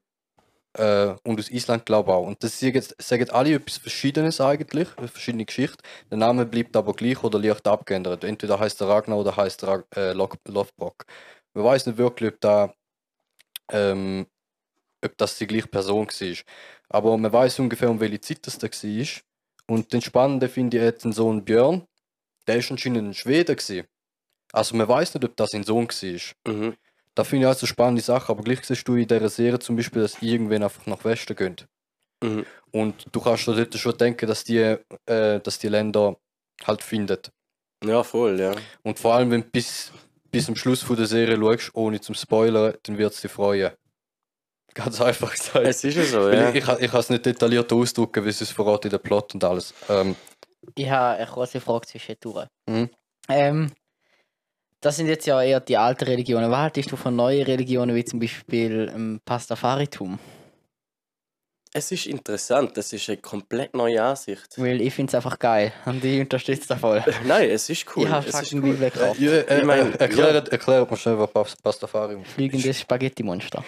[0.76, 2.26] Äh, und aus Island glaube ich auch.
[2.26, 5.78] Und das sagen, sagen alle etwas Verschiedenes eigentlich, eine verschiedene Geschichte.
[6.11, 8.25] Der Name bleibt aber gleich oder leicht abgeändert.
[8.25, 11.06] Entweder heißt er Ragnar oder heißt er äh, Lo- Lothbrok.
[11.54, 12.75] Man weiß nicht wirklich, ob da
[13.73, 14.26] ähm,
[15.04, 16.37] ob das die gleiche Person war.
[16.88, 19.06] Aber man weiß ungefähr, um welche Zeit das da war.
[19.68, 21.87] Und den Spannenden finde ich jetzt den Sohn Björn.
[22.47, 23.56] Der ist anscheinend ein Schwede.
[24.52, 26.54] Also man weiß nicht, ob das sein Sohn war.
[26.54, 26.76] Mhm.
[27.17, 28.31] Da finde ich also eine spannende Sache.
[28.31, 31.57] Aber gleich siehst du in dieser Serie zum Beispiel, dass irgendwann einfach nach Westen gehen.
[32.23, 32.47] Mhm.
[32.73, 34.76] Und du kannst dir dort schon denken, dass die,
[35.07, 36.17] äh, dass die Länder
[36.65, 37.19] halt finden.
[37.85, 38.55] Ja, voll, ja.
[38.83, 39.93] Und vor allem, wenn du bis,
[40.31, 43.73] bis zum Schluss von der Serie schaust, ohne zum Spoilern, dann wird es dich freuen.
[44.75, 45.67] Ganz einfach gesagt.
[45.67, 46.50] Es ist ja so, ja.
[46.50, 49.33] Ich, ich, kann- ich kann es nicht detailliert ausdrücken, wie es verraten in der Plot
[49.35, 49.73] und alles.
[49.89, 50.17] Ähm,
[50.75, 52.47] Ich habe eine große Frage zwischendurch.
[52.69, 52.91] Mhm.
[53.29, 53.73] Ähm,
[54.87, 56.51] das sind jetzt ja eher die alten Religionen.
[56.51, 60.19] Was haltest du von neuen Religionen, wie zum Beispiel ähm, Pastafaritum?
[61.73, 64.47] Es ist interessant, das ist eine komplett neue Ansicht.
[64.57, 67.05] Weil ich finde es einfach geil und ich unterstütze das voll.
[67.27, 68.05] Nein, es ist cool.
[68.05, 68.71] ich habe es fucking cool.
[68.73, 69.21] Bibelkraft.
[69.21, 73.63] ja, äh, Ich mein, äh, erklärt, erklärt mir schnell, was Pas- Pastafarium Fliegendes Spaghetti-Monster.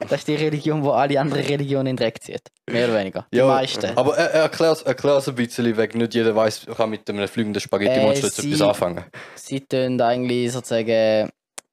[0.00, 2.42] Das ist die Religion, wo alle anderen Religionen in den Dreck zieht.
[2.70, 3.26] Mehr oder weniger.
[3.32, 3.96] Die Ja, meisten.
[3.96, 5.94] Aber er, er erklärt es ein bisschen weg.
[5.96, 9.04] Nicht jeder weiß, kann mit einem fliegenden Spaghetti-Monster Äh, etwas sie- anfangen.
[9.34, 11.30] sie tun eigentlich sozusagen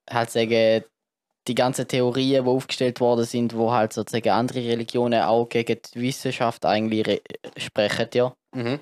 [0.09, 0.83] halt sagen,
[1.47, 6.01] die ganzen Theorien, die aufgestellt worden sind, wo halt sozusagen andere Religionen auch gegen die
[6.01, 7.21] Wissenschaft eigentlich re-
[7.57, 8.33] sprechen, ja.
[8.55, 8.79] Mhm.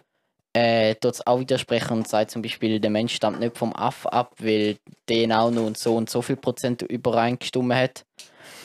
[0.56, 4.34] Äh, es auch widersprechen und sagt zum Beispiel, der Mensch stammt nicht vom Aff ab,
[4.40, 4.78] weil
[5.10, 8.06] DNA nur und so und so viel Prozent übereingestimmt hat,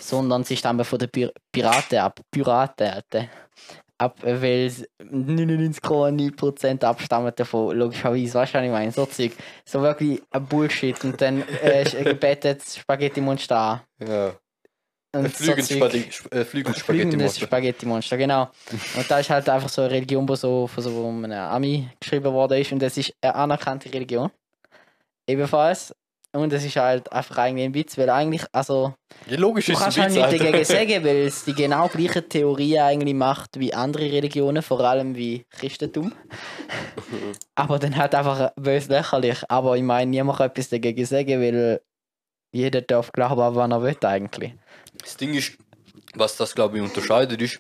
[0.09, 2.21] sondern sie stammen von den Pir Piraten ab.
[2.31, 3.03] Piraten.
[4.01, 8.93] Ab, weil es 99,9% abstammen davon, logischerweise, weißt du, was ich meine?
[8.93, 9.33] So Zeug.
[9.65, 11.03] So wirklich ein Bullshit.
[11.05, 13.81] Und dann äh, betet das Spaghetti-Monster an.
[14.07, 14.29] Ja.
[15.17, 15.79] Und Ein fliegendes Zeug.
[15.79, 17.47] Spaghetti- Sp- äh, fliegendes Fliegendes Spaghetti-Monster.
[17.47, 18.51] Spaghetti-Monster, genau.
[18.97, 22.33] Und da ist halt einfach so eine Religion, die so von so einem Ami geschrieben
[22.33, 22.71] worden ist.
[22.73, 24.31] Und das ist eine anerkannte Religion.
[25.27, 25.95] Ebenfalls.
[26.33, 28.95] Und es ist halt einfach eigentlich ein Witz, weil eigentlich, also,
[29.29, 30.39] Ja, logisch du ist kannst halt Witz, nicht Alter.
[30.45, 35.17] dagegen sagen, weil es die genau gleiche Theorie eigentlich macht wie andere Religionen, vor allem
[35.17, 36.13] wie Christentum.
[37.55, 39.39] Aber dann halt einfach bös lächerlich.
[39.49, 41.81] Aber ich meine, niemand kann etwas dagegen sagen, weil
[42.53, 44.55] jeder darf glauben, wann er will eigentlich.
[45.01, 45.57] Das Ding ist,
[46.15, 47.59] was das glaube ich unterscheidet, ist,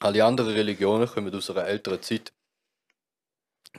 [0.00, 2.32] alle anderen Religionen kommen aus einer älteren Zeit.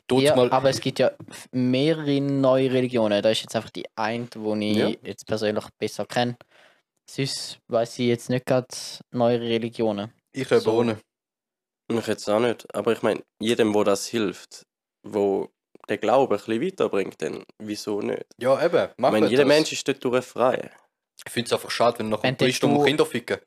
[0.09, 1.11] Tut's Ja, mal, aber es gibt ja
[1.51, 3.21] mehrere neue Religionen.
[3.21, 4.89] Da ist jetzt einfach die eine, die ich Ja.
[5.03, 6.35] jetzt persönlich besser kenne.
[7.09, 8.67] Sonst weiß ich jetzt nicht gerade
[9.11, 10.11] neue Religionen.
[10.33, 10.73] ich habe so.
[10.79, 10.99] ohne.
[11.91, 12.67] Ich jetzt auch nicht.
[12.75, 14.63] Aber ich meine, jedem, wo das hilft,
[15.03, 15.49] wo
[15.87, 18.25] der Glaube ein bisschen weiterbringt, dann wieso nicht?
[18.39, 18.89] Ja, eben.
[18.91, 19.47] Ich meine, jeder das.
[19.47, 20.69] Mensch ist dort durch frei.
[21.25, 23.37] Ich finde es einfach schade, wenn noch Wenn ein Priester du- um Kinder ficken.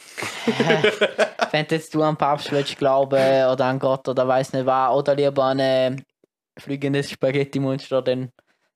[1.50, 3.14] Wenn du jetzt du an Papst willst glauben
[3.46, 6.04] oder an Gott oder weiß nicht was, oder lieber an ein
[6.58, 8.30] fliegendes Spaghetti-Monster, dann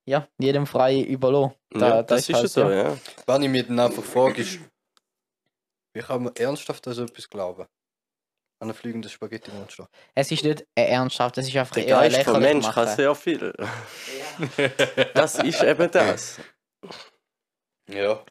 [0.06, 1.54] ja, jedem frei überlassen.
[1.70, 2.96] Da- ja, da das ist halt ja so, ja.
[3.26, 4.58] Wenn ich mir dann einfach frage, ist,
[5.94, 7.66] wie kann man ernsthaft an so etwas glauben?
[8.60, 9.88] An ein fliegendes Spaghetti-Monster.
[10.14, 12.96] Es ist nicht äh, ernsthaft, es ist einfach Der eher Geist vom Mensch kann machen.
[12.96, 13.52] sehr viel.
[15.14, 16.40] Das ist eben das.
[17.88, 18.24] Ja.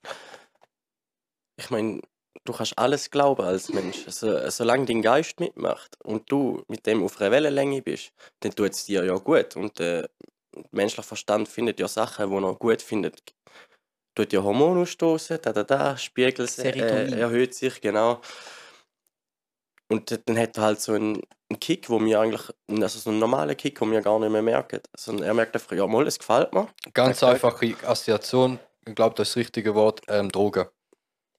[1.58, 2.02] ich meine,
[2.46, 4.06] du kannst alles glauben als Mensch.
[4.08, 8.72] So, solange dein Geist mitmacht und du mit dem auf einer Wellenlänge bist, dann tut
[8.72, 9.56] es dir ja gut.
[9.56, 10.10] Und der
[10.72, 13.34] menschliche Verstand findet ja Sachen, die er gut findet.
[14.16, 18.22] Tut ja Hormone ausstoßen, da, da, da, Spiegel äh, erhöht sich, genau.
[19.90, 21.22] Und dann hat er halt so einen,
[21.60, 24.80] Kick, wo wir eigentlich, also so einen normalen Kick, den wir gar nicht mehr merken.
[24.98, 26.68] Sondern er merkt einfach, ja, mal, es gefällt mir.
[26.94, 30.66] Ganz einfache Assoziation, ich glaube, das ist das richtige Wort, ähm, Drogen.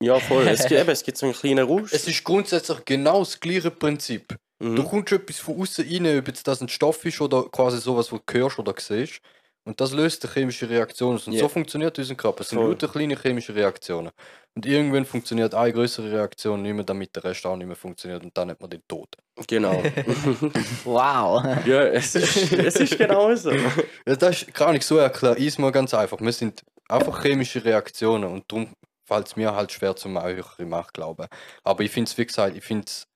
[0.04, 0.46] Ja, voll.
[0.48, 1.92] Es gibt, eben, es gibt so einen kleinen Rausch.
[1.92, 4.36] Es ist grundsätzlich genau das gleiche Prinzip.
[4.60, 4.76] Mhm.
[4.76, 8.12] Du kommst etwas von außen rein, ob jetzt das ein Stoff ist oder quasi sowas,
[8.12, 9.20] was du hörst oder siehst.
[9.66, 11.26] Und das löst eine chemische Reaktion aus.
[11.26, 11.40] Und Ja.
[11.40, 12.42] so funktioniert unser Körper.
[12.42, 12.68] Es sind Voll.
[12.68, 14.10] lauter kleine chemische Reaktionen.
[14.54, 18.22] Und irgendwann funktioniert eine größere Reaktion nicht mehr, damit der Rest auch nicht mehr funktioniert.
[18.22, 19.08] Und dann hat man den Tod.
[19.48, 19.82] Genau.
[20.84, 21.42] Wow.
[21.66, 23.52] ja, es ist, es ist genau so.
[23.52, 25.38] Ja, das ist gar nicht so erklärt.
[25.38, 26.20] Ist mal ganz einfach.
[26.20, 28.30] Wir sind einfach chemische Reaktionen.
[28.30, 28.68] Und darum
[29.04, 31.26] fällt es mir halt schwer zum höhere Macht glauben.
[31.62, 33.06] Aber ich finde es, wie gesagt, ich finde es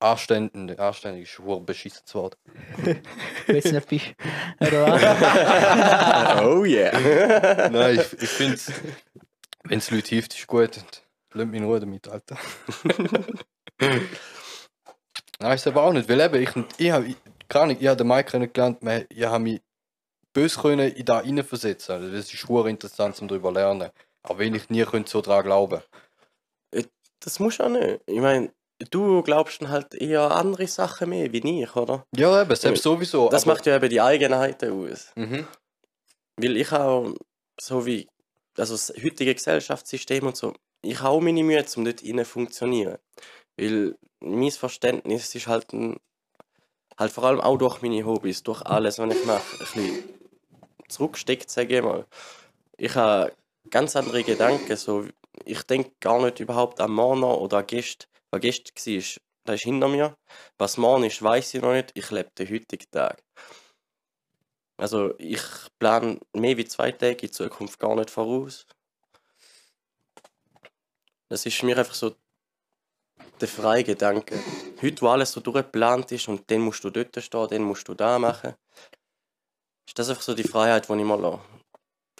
[0.00, 0.78] anständig.
[0.78, 2.36] Anständig ist ein beschissenes Wort.
[3.46, 4.14] Du nicht bist.
[4.60, 6.42] Oder was?
[6.44, 7.68] Oh yeah.
[7.70, 8.72] Nein, ich, ich finde es,
[9.64, 10.76] wenn es Leute hilft, ist gut.
[10.76, 12.38] Und Lass mich in Ruhe damit, Alter.
[15.38, 17.14] Nein, ist aber auch nicht, weil eben, ich, ich habe,
[17.48, 18.78] gar nicht, ich habe den Mike kennengelernt,
[19.10, 19.60] ich habe mich
[20.32, 21.94] böse können in da reinversetzen.
[21.94, 23.90] Also das ist schwer interessant, um darüber zu lernen.
[24.28, 25.82] Aber wenn ich nie könnte so daran glauben.
[27.20, 28.00] Das muss auch nicht.
[28.06, 28.52] Ich meine,
[28.90, 32.04] du glaubst dann halt eher andere Sachen mehr wie ich, oder?
[32.14, 33.28] Ja, eben, selbst sowieso.
[33.30, 35.12] Das macht ja eben die Eigenheiten aus.
[35.16, 35.46] Mhm.
[36.36, 37.14] Weil ich auch,
[37.58, 38.08] so wie
[38.58, 42.24] also das heutige Gesellschaftssystem und so, ich habe auch meine Mühe, um dort rein zu
[42.24, 42.98] funktionieren.
[43.56, 45.98] Weil mein Verständnis ist halt, ein,
[46.98, 50.04] halt vor allem auch durch meine Hobbys, durch alles, was ich mache, ein bisschen
[50.88, 52.06] zurücksteckt, sage ich mal.
[52.76, 53.32] Ich habe
[53.70, 54.76] ganz andere Gedanken.
[54.76, 55.06] So,
[55.44, 58.08] ich denke gar nicht überhaupt an morgen oder an gestern.
[58.30, 59.02] Was gestern war,
[59.44, 60.16] das ist hinter mir.
[60.58, 61.92] Was morgen ist, weiß ich noch nicht.
[61.94, 63.22] Ich lebe den heutigen Tag.
[64.78, 65.42] Also ich
[65.78, 68.66] plane mehr wie zwei Tage in Zukunft gar nicht voraus.
[71.28, 72.14] Das ist mich einfach so
[73.40, 74.38] der freie Gedanke.
[74.82, 77.94] Heute, wo alles so durchgeplant ist und dann musst du dort stehen, dann musst du
[77.94, 78.54] da machen,
[79.86, 81.40] ist das einfach so die Freiheit, die ich mal lasse.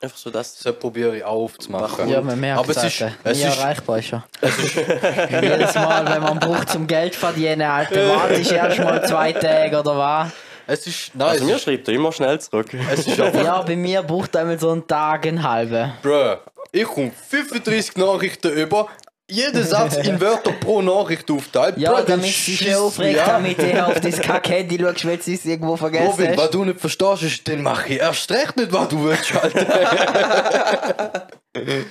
[0.03, 0.59] Einfach so das.
[0.59, 2.09] Das probiere ich auch aufzumachen.
[2.09, 3.15] Ja, man merkt Aber es ist- Alter.
[3.25, 4.25] es Nie ist- erreichbar ist er.
[5.43, 9.97] Jedes Mal, wenn man braucht zum Geld verdienen, Alter, wartest erst mal zwei Tage oder
[9.97, 10.29] was?
[10.67, 12.67] Es ist, nein, Also mir schreibt er immer schnell zurück.
[12.93, 15.93] es ist einfach, Ja, bei mir braucht einmal so einen Tag, einen halben.
[16.03, 16.37] bruh,
[16.73, 18.89] ich komme 35 Nachrichten über,
[19.29, 21.79] jeder Satz in Wörter pro Nachricht aufteilt.
[21.79, 23.27] Ja, das damit dich nicht aufregst, ja.
[23.27, 26.81] damit du auf dein Kack-Handy schaust, weil du es irgendwo vergessen Robin, was du nicht
[26.81, 31.29] verstehst, ist, dann mache ich erst recht nicht, was du willst, Alter.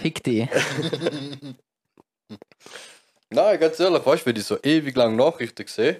[0.00, 0.48] Fick dich.
[3.30, 5.96] Nein, ganz ehrlich, weißt du, wenn ich so ewig lang Nachrichten sehe,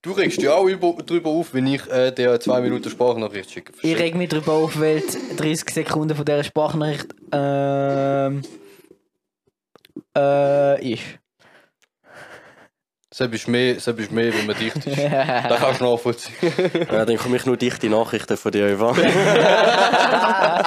[0.00, 3.74] du regst dich auch über, drüber auf, wenn ich äh, dir zwei Minuten Sprachnachricht schicke.
[3.82, 8.42] Ich reg mich darüber auf, weil die 30 Sekunden von dieser Sprachnachricht ähm,
[10.16, 11.02] äh, ist.
[13.12, 14.96] Selbst ist mehr, selbst ist mehr, wenn man dicht ist.
[14.98, 16.34] Da kannst du nachvollziehen.
[16.90, 18.96] Ja, dann komme ich nur dichte Nachrichten von dir über.
[18.96, 20.64] ja.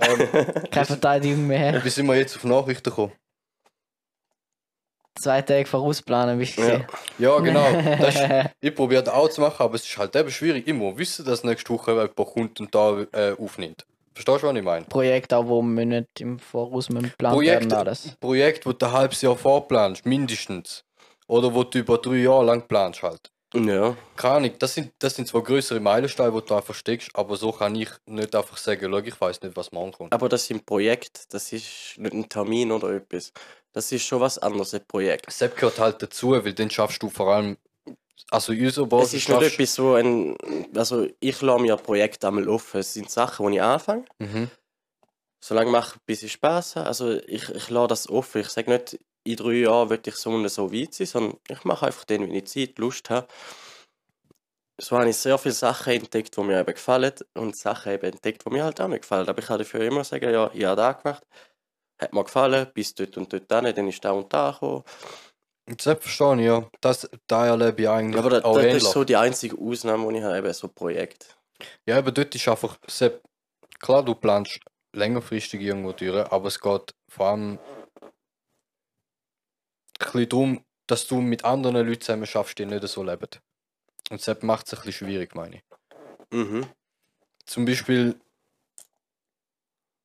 [0.00, 0.28] ähm,
[0.70, 1.84] Keine Verteidigung mehr.
[1.84, 3.12] wie sind wir jetzt auf Nachrichten gekommen?
[5.20, 6.86] Zwei Tage vorausplanen, bist du Ja.
[7.18, 7.66] Ja, genau.
[7.98, 8.22] Das ist,
[8.60, 10.68] ich probiere das auch zu machen, aber es ist halt eben schwierig.
[10.68, 13.84] Ich muss wissen, dass nächste Woche jemand kommt und da äh, aufnimmt.
[14.18, 14.84] Verstehst du, was ich meine?
[14.86, 18.16] Projekt auch, wo wir nicht im Voraus mit geplant Projekt, werden alles.
[18.18, 20.84] Projekt, wo du ein halbes Jahr vorplanst, mindestens.
[21.28, 23.30] Oder wo du über drei Jahre lang planst halt.
[23.54, 23.96] ja.
[24.16, 27.52] Keine Ahnung, das sind, das sind zwar größere Meilensteine, die du einfach steckst, aber so
[27.52, 30.12] kann ich nicht einfach sagen, schau, ich weiß nicht, was morgen kommt.
[30.12, 33.32] Aber das sind Projekt, das ist nicht ein Termin oder etwas.
[33.72, 35.30] Das ist schon was anderes, ein Projekt.
[35.30, 37.56] Sepp gehört halt dazu, weil dann schaffst du vor allem,
[38.30, 40.36] also in unserer Es Basis ist nicht etwas so ein.
[40.74, 42.80] Also, ich lasse mir ein Projekt einmal offen.
[42.80, 44.04] Es sind Sachen, die ich anfange.
[44.18, 44.50] Mhm.
[45.42, 46.86] Solange mache ich, bis ich Spaß habe.
[46.86, 48.40] Also, ich, ich lasse das offen.
[48.40, 51.64] Ich sage nicht, in drei Jahren will ich so und so weit sein, sondern ich
[51.64, 53.28] mache einfach den, wenn ich Zeit, Lust habe.
[54.80, 58.44] So habe ich sehr viele Sachen entdeckt, die mir eben gefallen und Sachen eben entdeckt,
[58.46, 59.28] die mir halt auch nicht gefallen.
[59.28, 61.26] Aber ich kann dafür immer sagen, ja, ich habe das gemacht,
[62.00, 64.84] hat mir gefallen, bis dort und dort hin, dann ist da und da gekommen.
[65.76, 66.68] Verstehe ich, ja.
[66.80, 68.82] Das, da erlebe ich eigentlich Aber da, auch da, das ähnlich.
[68.84, 71.36] ist so die einzige Ausnahme, die ich habe, eben so Projekt.
[71.86, 73.22] Ja, aber dort ist einfach, Sepp,
[73.80, 74.60] klar, du planst
[74.94, 77.58] längerfristig irgendwo durch, aber es geht vor allem
[78.00, 78.08] ein
[79.98, 83.28] bisschen darum, dass du mit anderen Leuten zusammen schaffst, die nicht so leben.
[84.10, 85.62] Und Sepp macht es ein bisschen schwierig, meine ich.
[86.30, 86.66] Mhm.
[87.44, 88.14] Zum Beispiel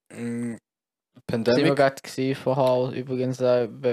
[0.10, 1.76] mh, Das war Pandemic.
[1.76, 3.40] gerade vorher übrigens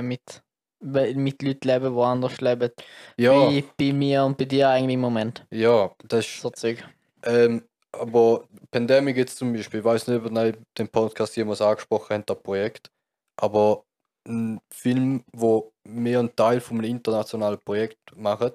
[0.03, 0.43] mit,
[0.81, 2.71] mit Leuten leben, die anders leben.
[3.17, 5.47] Ja, Wie bei mir und bei dir eigentlich im Moment.
[5.51, 6.85] ja, das ist So Zeug.
[7.23, 12.17] Ähm, aber Pandemic jetzt zum Beispiel, ich weiß nicht, ob ihr den Podcast jemals angesprochen
[12.17, 12.91] habt, das Projekt,
[13.37, 13.85] aber
[14.29, 18.53] ein Film, wo mehr einen Teil von einem internationalen Projekt machen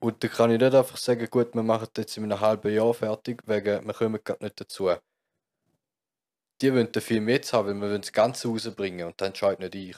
[0.00, 2.72] und da kann ich nicht einfach sagen, gut, wir machen das jetzt in einem halben
[2.72, 4.90] Jahr fertig, wegen wir kommen gerade nicht dazu.
[6.60, 9.60] Die wollen den Film jetzt haben, weil wir wollen das Ganze rausbringen und dann entscheidet
[9.60, 9.96] nicht ich.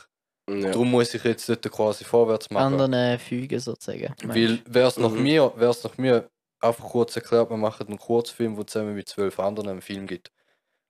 [0.58, 0.70] Ja.
[0.70, 2.80] Darum muss ich jetzt dort quasi vorwärts machen.
[2.80, 4.14] Anderen Fügen sozusagen.
[4.24, 5.22] Weil wär's nach Mhm.
[5.22, 6.28] mir, wär's nach mir
[6.60, 10.30] einfach kurz erklärt, wir machen einen Kurzfilm, wo zusammen mit zwölf anderen einen Film gibt.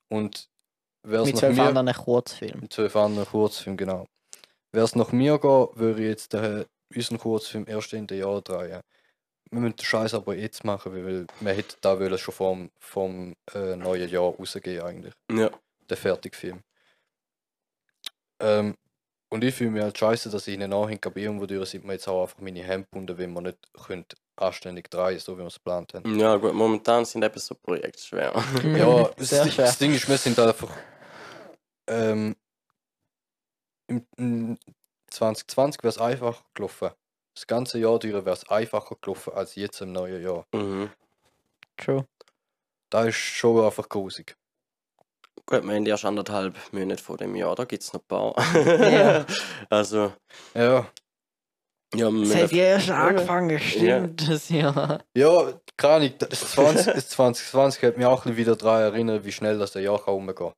[0.09, 0.49] Und
[1.03, 2.61] wär's mit nach zwölf mir, anderen Kurzfilmen.
[2.61, 4.07] mit zwölf anderen Kurzfilm, genau.
[4.73, 8.81] Wär's nach mir gehen, würde ich jetzt den, unseren Kurzfilm erst in den Jahr drehen.
[9.51, 13.35] Wir müssen den Scheiß aber jetzt machen, weil wir hätten da wollen schon vom, vom
[13.53, 15.51] äh, neuen Jahr rausgehen eigentlich ja.
[15.89, 16.63] der Fertigfilm.
[18.41, 18.77] Ähm,
[19.31, 21.95] und ich fühle mich halt scheiße, dass ich ihnen nachher bin und wodurch sind mir
[21.95, 24.05] jetzt auch einfach meine Hände gebunden, wenn wir nicht können
[24.37, 26.19] anständig drehen, so wie wir es geplant haben.
[26.19, 28.33] Ja, gut, momentan sind eben so Projekte schwer.
[28.65, 29.67] Ja, das, Sehr Di- schwer.
[29.67, 30.71] das Ding ist, wir sind einfach
[31.87, 32.37] ähm,
[33.89, 34.59] im, im
[35.11, 36.91] 2020 wäre es einfach gelaufen.
[37.35, 40.47] Das ganze Jahr durch wäre es einfacher gelaufen als jetzt im neuen Jahr.
[40.53, 40.91] mhm.
[41.77, 42.07] True.
[42.91, 44.37] Da ist schon einfach grusig.
[45.51, 48.35] Gut, wir haben erst anderthalb Monate vor dem Jahr, da gibt es noch ein paar.
[48.91, 49.27] Ja.
[49.69, 50.13] Also,
[50.55, 50.87] Ja,
[51.93, 53.05] ja, hat ja erst Ja.
[53.09, 55.01] angefangen, stimmt das ja.
[55.17, 59.59] ja, keine Ahnung, das 20, das 2020 hat mich auch wieder daran erinnert, wie schnell
[59.59, 60.53] das ein Jahr kann.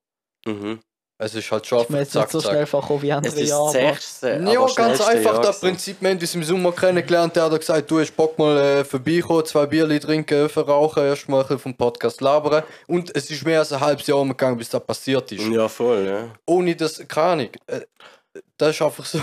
[0.47, 0.81] Mhm.
[1.25, 3.41] Es ist halt schon Ich bin einfach jetzt nicht so schnell vorkommen wie Es andere
[3.41, 3.65] ist Jahre.
[3.67, 3.75] das
[4.53, 5.75] Ja, ganz einfach, Jahr das gewesen.
[5.75, 8.85] Prinzip, wir haben uns im Sommer kennengelernt, der hat gesagt, du hast Bock mal äh,
[8.85, 12.65] vorbeikommen, zwei Bierli trinken, verrauchen, erstmal vom Podcast labern.
[12.89, 15.47] Und es ist mehr als ein halbes Jahr umgegangen, bis das passiert ist.
[15.47, 16.25] Ja, voll, ja.
[16.47, 17.81] Ohne das, keine Ahnung, äh,
[18.57, 19.19] das ist einfach so.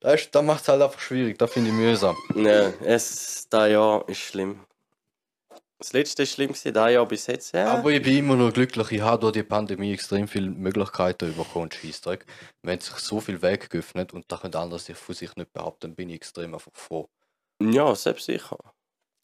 [0.00, 2.16] das, ist- das macht es halt einfach schwierig, das finde ich mühsam.
[2.34, 4.60] ja es, das Jahr ist schlimm.
[5.84, 7.70] Das letzte war schlimm, das Jahr bis jetzt, ja.
[7.74, 11.70] Aber ich bin immer noch glücklich, ich habe durch die Pandemie extrem viele Möglichkeiten bekommen,
[11.70, 12.24] Scheissdreck.
[12.62, 15.94] Wenn sich so viel Weg geöffnet und da können andere sich von sich nicht behaupten,
[15.94, 17.10] bin ich extrem einfach froh.
[17.60, 18.73] ja, selbst sicher.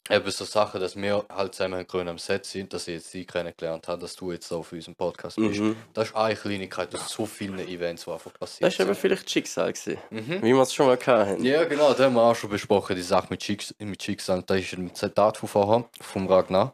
[0.09, 3.23] Eben so Sachen, dass wir halt zusammen grün am Set sind, dass ich jetzt sie
[3.23, 5.59] kennengelernt habe, dass du jetzt auf unserem Podcast bist.
[5.59, 5.75] Mhm.
[5.93, 9.25] Das ist eine Kleinigkeit aus so vielen Events, die einfach passiert Das war eben vielleicht
[9.25, 10.41] das Schicksal, gewesen, Mhm.
[10.41, 11.45] wie wir es schon mal hatten.
[11.45, 14.41] Ja, genau, da haben wir auch schon besprochen, die Sache mit, Schicks mit Schicksal.
[14.43, 16.73] Da ist ein Zitat von vorher, vom Ragnar.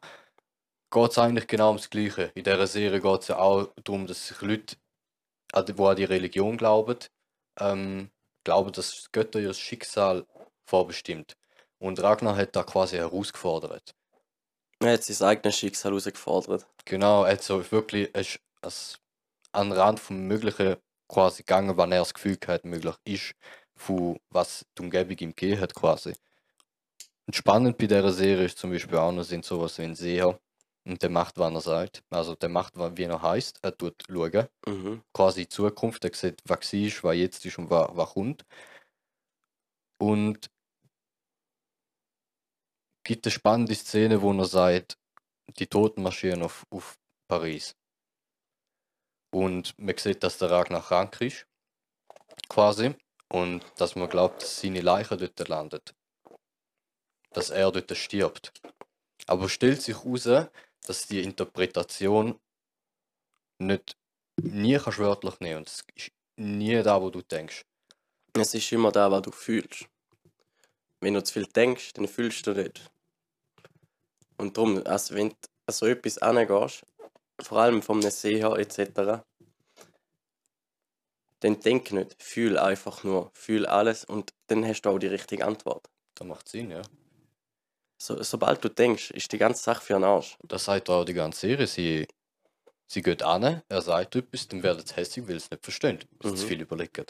[0.89, 2.31] Geht es eigentlich genau ums Gleiche.
[2.33, 4.77] In dieser Serie geht es ja auch darum, dass sich Leute,
[5.53, 6.97] die- die an die Religion glauben,
[7.59, 8.09] ähm,
[8.45, 10.25] glauben, dass Götter ihr Schicksal
[10.65, 11.35] vorbestimmt.
[11.79, 13.95] Und Ragnar hat da quasi herausgefordert.
[14.79, 16.67] Er hat sein eigenes Schicksal herausgefordert.
[16.85, 18.99] Genau, er hat so wirklich er ist
[19.51, 23.33] an den Rand vom Möglichen quasi gegangen, wann er das Gefühl hat, möglich ist,
[23.75, 26.13] von was die Umgebung ihm gegeben hat quasi.
[27.27, 30.39] Und spannend bei dieser Serie ist zum Beispiel auch noch sind sowas wie ein Seher
[30.85, 32.03] und der macht, wann er sagt.
[32.09, 33.59] Also der macht, wie er heißt.
[33.61, 35.01] Er tut schauen, Mhm.
[35.13, 36.05] quasi in die Zukunft.
[36.05, 38.45] Er sieht, was ist, was jetzt ist und was, was kommt.
[39.99, 40.49] Und
[43.07, 44.97] gibt eine spannende Szene, wo er sagt,
[45.59, 47.73] die Toten marschieren auf, auf Paris.
[49.31, 51.47] Und man sieht, dass der Ragnar krank ist,
[52.49, 52.95] quasi.
[53.29, 55.95] Und dass man glaubt, dass seine Leiche dort landet.
[57.31, 58.51] Dass er dort stirbt.
[59.25, 60.49] Aber stellt sich heraus,
[60.85, 62.37] dass die Interpretation
[63.59, 63.97] nicht
[64.41, 67.63] nie wörtlich nehmen und es ist nie da, wo du denkst.
[68.33, 69.87] Es ist immer da, was du fühlst.
[70.99, 72.81] Wenn du zu viel denkst, dann fühlst du nicht.
[74.37, 75.35] Und darum, also wenn du
[75.67, 76.85] an so etwas angehst,
[77.41, 79.23] vor allem vom See her etc.,
[81.39, 85.45] dann denk nicht, fühl einfach nur, fühl alles und dann hast du auch die richtige
[85.45, 85.87] Antwort.
[86.15, 86.81] Das macht Sinn, ja.
[87.99, 90.37] So, sobald du denkst, ist die ganze Sache für einen Arsch.
[90.47, 91.67] Das sagt auch die ganze Serie.
[91.67, 92.07] Sie,
[92.87, 95.99] sie geht an, er sagt etwas, dann werden sie hässlich, weil sie es nicht verstehen,
[96.19, 96.47] weil sie zu Mhm.
[96.47, 97.05] viel überlegen.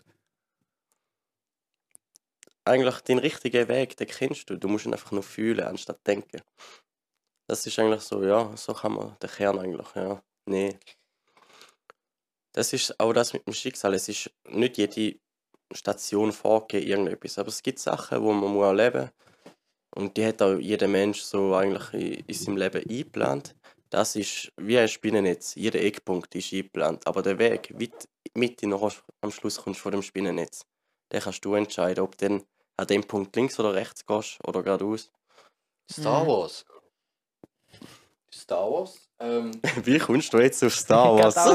[2.65, 4.57] Eigentlich den richtigen Weg, den kennst du.
[4.57, 6.41] Du musst ihn einfach nur fühlen, anstatt denken.
[7.49, 10.21] Das ist eigentlich so, ja, so kann man den Kern eigentlich, ja.
[10.45, 10.77] Nee.
[12.53, 13.93] Das ist auch das mit dem Schicksal.
[13.93, 15.19] Es ist nicht jede
[15.73, 17.38] Station vorgegeben, irgendetwas.
[17.38, 19.53] Aber es gibt Sachen, wo man muss erleben muss.
[19.95, 23.55] Und die hat auch jeder Mensch so eigentlich in, in seinem Leben eingeplant.
[23.89, 25.55] Das ist wie ein Spinnennetz.
[25.55, 27.05] Jeder Eckpunkt ist eingeplant.
[27.07, 27.95] Aber der Weg, wie du
[28.36, 30.65] mit noch am Schluss kommst von dem Spinnennetz,
[31.12, 32.43] den kannst du entscheiden, ob du dann
[32.77, 35.12] an dem Punkt links oder rechts gehst oder geradeaus.
[35.91, 36.27] Star Mhm.
[36.27, 36.65] Wars.
[38.34, 38.95] Star Wars?
[39.19, 39.51] Ähm,
[39.84, 41.36] Wie kommst du jetzt auf Star Wars?
[41.36, 41.45] Es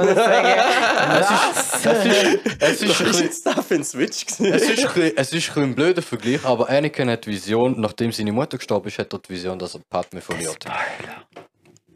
[1.31, 4.25] ist, es ist, es ist, ein für ein Switch?
[4.27, 8.11] es ist, ein bisschen- es ist ein blöder Vergleich, aber Anakin hat die Vision, nachdem
[8.13, 10.65] seine Mutter gestorben ist, hat er die Vision, dass er Padme verliert.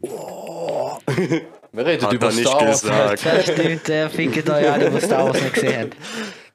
[0.01, 2.81] Wir reden Hat über er nicht Star Wars.
[2.81, 3.25] gesagt.
[3.25, 5.89] Das stimmt, der fickt euch alle, die Star Wars nicht gesehen haben.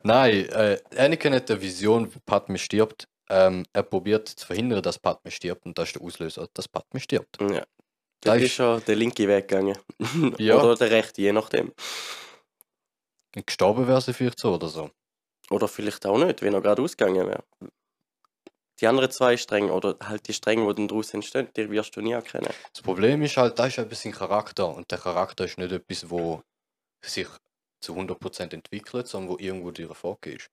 [0.05, 3.07] Nein, äh, Anakin hat eine Vision, wo Padme stirbt.
[3.35, 7.01] Ähm, er probiert zu verhindern, dass Padme stirbt und das ist der Auslöser, dass Padme
[7.01, 7.39] stirbt.
[7.41, 7.65] Ja.
[8.21, 9.79] Da ist- ist schon der linke Weg gegangen.
[10.39, 10.57] Ja.
[10.61, 11.73] Oder der rechte, je nachdem.
[13.47, 14.91] Gestorben wäre sie vielleicht so oder so.
[15.51, 17.45] Oder vielleicht auch nicht, wenn er gerade ausgegangen wäre.
[18.81, 22.01] Die anderen zwei Stränge, oder halt die Stränge, die dann daraus entstehen, die wirst du
[22.01, 22.51] nie erkennen.
[22.73, 26.11] Das Problem ist halt, da ist ein bisschen Charakter und der Charakter ist nicht etwas,
[26.11, 26.43] wo
[27.05, 27.29] sich
[27.81, 30.49] zu 100% entwickelt, sondern wo irgendwo dir vorgeht.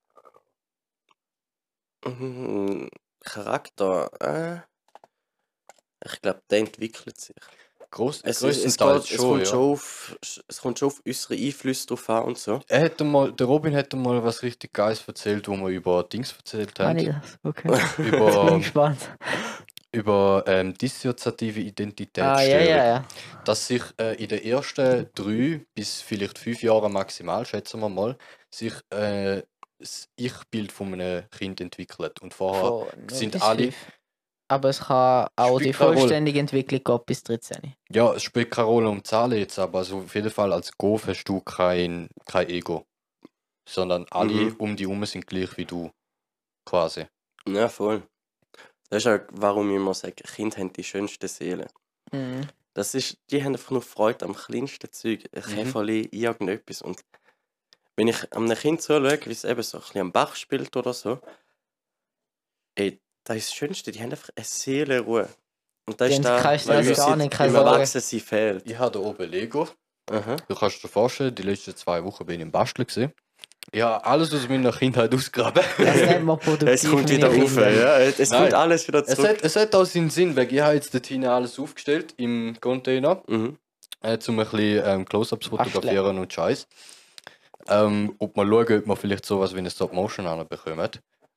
[2.06, 2.20] Ist.
[2.20, 2.90] Mhm,
[3.24, 4.62] Charakter, äh,
[6.06, 7.36] ich glaube, der entwickelt sich.
[7.92, 9.46] Groß, Es, es, es, geht, es, schon, kommt ja.
[9.48, 12.62] schon auf, es kommt schon auf unsere Einflüsse drauf an und so.
[12.68, 16.32] Er hätte mal, der Robin hätte mal was richtig Geiles erzählt, wo wir über Dings
[16.38, 17.06] erzählt ich haben.
[17.06, 17.40] das?
[17.42, 17.68] Okay.
[17.98, 19.10] Bin Über, gespannt.
[19.92, 22.38] über ähm, dissoziative Identitätsstörung.
[22.38, 23.06] Ah, ja, ja, ja.
[23.44, 28.16] Dass sich äh, in den ersten drei bis vielleicht fünf Jahren maximal, schätzen wir mal,
[28.52, 29.42] sich äh,
[29.80, 32.22] das Ich-Bild von einem Kind entwickelt.
[32.22, 33.74] Und vorher Von null sind alle-.
[34.52, 37.76] Aber es kann auch die vollständige Entwicklung gehen bis 13.
[37.92, 41.06] Ja, es spielt keine Rolle um Zahlen jetzt, aber also auf jeden Fall als Golf
[41.08, 42.86] hast du kein, kein Ego.
[43.68, 44.56] Sondern alle Mhm.
[44.58, 45.92] um dich herum sind gleich wie du.
[46.66, 47.06] Quasi.
[47.48, 48.02] Ja, voll.
[48.90, 51.68] Das ist auch, warum ich immer sage, Kinder haben die schönste Seele.
[52.12, 52.48] Mhm.
[52.74, 55.30] Das ist, die haben einfach nur Freude am kleinsten Zeug.
[55.32, 55.56] Ein Mhm.
[55.56, 56.82] Käferli, irgendetwas.
[56.82, 57.02] Und
[58.00, 60.94] wenn ich einem Kind zuschaue, wie es eben so ein bisschen am Bach spielt oder
[60.94, 61.20] so,
[62.76, 65.28] ey, das ist das Schönste, die haben einfach eine Seelenruhe.
[65.86, 67.70] Und das Die ist da, weil uns gar nicht, keine im Sorge.
[67.72, 68.64] Erwachsensein fehlt.
[68.70, 69.68] Ich habe da oben Lego.
[70.12, 70.38] Aha.
[70.48, 72.88] Du kannst dir vorstellen, die letzten zwei Wochen bin ich im Basteln.
[72.88, 73.12] Gewesen.
[73.72, 75.12] Ich habe alles aus meiner Kindheit.
[75.14, 76.68] Das produktiv.
[76.68, 78.00] Es kommt wieder rauf, ja.
[78.00, 78.42] Es Nein.
[78.44, 79.28] kommt alles wieder Es zurück.
[79.30, 82.56] hat, es hat auch seinen Sinn, weil ich habe jetzt dort hinten alles aufgestellt im
[82.62, 83.58] Container, Mhm.
[84.02, 86.68] äh, um ein bisschen ähm, Close-Ups fotografieren und Scheiß.
[87.70, 90.90] Ähm, ob man schauen, ob man vielleicht sowas wie eine Stop-Motion anbekommen.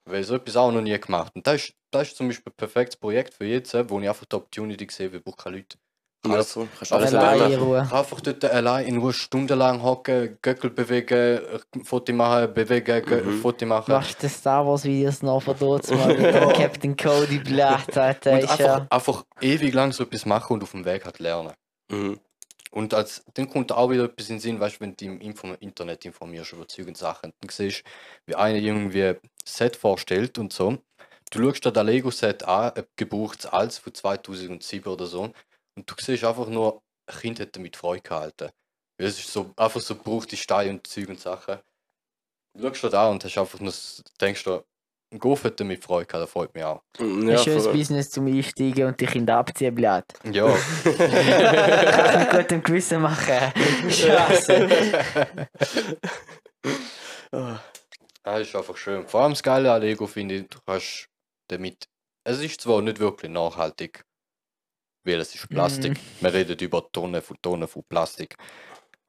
[0.04, 1.32] Weil so etwas auch noch nie gemacht.
[1.34, 4.26] Und das ist, das ist zum Beispiel ein perfektes Projekt für jetzt, wo ich einfach
[4.26, 5.78] die Opportunity sehe, wir brauchen keine Leute.
[6.24, 6.68] Voll.
[6.78, 7.68] Kannst alles Allein alleine in machen.
[7.68, 7.80] Ruhe.
[7.80, 11.40] Einfach dort allein in Ruhe stundenlang hocken, Göckel bewegen,
[11.82, 13.40] Foto machen, bewegen, Mhm.
[13.40, 13.90] Foto machen.
[13.92, 18.32] Machst du Star Wars Videos noch von dort mal mit dem Captain Cody Blatt, Alter,
[18.34, 18.86] Und einfach, ja...
[18.88, 21.54] einfach ewig lang so etwas machen und auf dem Weg halt lernen.
[21.90, 22.20] Mhm.
[22.72, 25.20] Und als, dann kommt auch wieder etwas in den Sinn, weißt du, wenn du im
[25.20, 27.84] Info Internet informierst über Zeug und Sachen, dann siehst
[28.26, 30.78] wie einer irgendwie ein Set vorstellt und so.
[31.30, 35.32] Du schaust dir das Lego-Set an, ein gebrauchtes Alts von 2007 oder so,
[35.76, 38.50] und du siehst einfach nur, ein Kind hat damit Freude gehalten.
[38.98, 41.58] Weil Es ist so, einfach so gebrauchte Steine und Zeug und Sachen.
[42.54, 43.72] Du schaust dir das an und hast einfach nur,
[44.20, 44.64] denkst du,
[45.18, 46.82] Golf hat damit Freude gehabt, das freut mich auch.
[46.98, 47.72] Ein Ja, schönes voll.
[47.74, 50.06] Business zum Einsteigen und die Kinder abziehen, Blatt.
[50.30, 50.46] Ja,
[50.84, 53.52] Kann ich gut im Gewissen machen.
[53.90, 54.68] Scheiße.
[57.32, 57.58] Ah,
[58.22, 59.06] das ist einfach schön.
[59.06, 61.08] Vor allem das Geile an Lego finde ich, du kannst
[61.48, 61.88] damit.
[62.24, 64.04] Es ist zwar nicht wirklich nachhaltig,
[65.04, 65.98] weil es ist Plastik.
[66.20, 68.36] Wir reden über Tonnen von Tonnen von Plastik.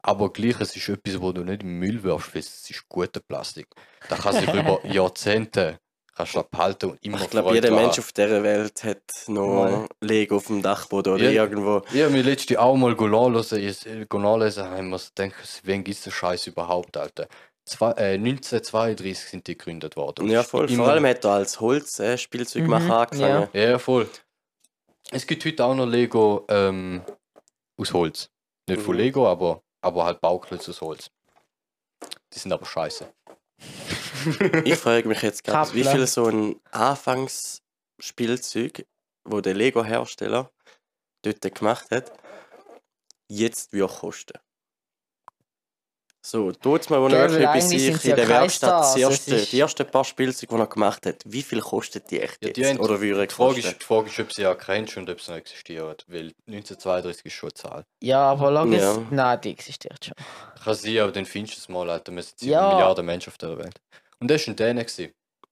[0.05, 3.21] Aber gleich, es ist etwas, wo du nicht im Müll wirfst, weil es ist guter
[3.21, 3.67] Plastik.
[4.09, 5.79] Da kann sich über Jahrzehnte
[6.15, 9.87] kannst du behalten und immer Ich glaube, jeder Mensch auf dieser Welt hat noch Mal.
[10.01, 11.43] Lego auf dem Dachboden oder Ja.
[11.43, 11.81] irgendwo.
[11.93, 15.61] Ich habe mir letztens auch mal nachlesen, ich äh, nachlesen, habe ich mir so gedacht,
[15.63, 17.27] wen gibt es den Scheiß überhaupt, Alter?
[17.65, 20.29] Zwei, äh, 1932 sind die gegründet worden.
[20.29, 20.69] Ja, voll.
[20.69, 23.47] Immer- Vor allem hat er als Holzspielzeugmacher äh, Mhm, angefangen.
[23.53, 24.09] Ja, voll.
[25.11, 27.01] Es gibt heute auch noch Lego ähm,
[27.77, 28.29] aus Holz.
[28.67, 29.01] Nicht von Mhm.
[29.01, 31.09] Lego, aber, aber halt Bauklötze aus Holz.
[32.33, 33.07] Die sind aber scheiße.
[34.65, 38.85] Ich frage mich jetzt gerade, wie viel so ein Anfangsspielzeug,
[39.25, 40.49] wo der Lego-Hersteller
[41.23, 42.11] dort gemacht hat,
[43.29, 44.37] jetzt wird kosten.
[46.25, 47.27] So, tut mal, wo er
[47.61, 51.05] sich sie in der Werkstatt das erste, ist- die ersten paar Spielzeuge, die er gemacht
[51.05, 52.57] hat, wie viel kostet die echt Ja, jetzt?
[52.57, 55.19] die Oder würde Die Frage, ist, die Frage ist, ob sie ja kennst und ob
[55.19, 55.97] sie noch existieren.
[56.07, 57.83] Weil 1932 ist schon eine Zahl.
[58.01, 58.81] Ja, aber es.
[58.81, 59.05] Ja.
[59.11, 60.13] Nein, die existiert schon.
[60.63, 62.13] Kann sein, aber dann findest du es mal, Alter.
[62.13, 62.69] Wir sind Ja.
[62.69, 63.81] Milliarden Menschen auf der Welt.
[64.23, 64.85] Und das war ein Däne.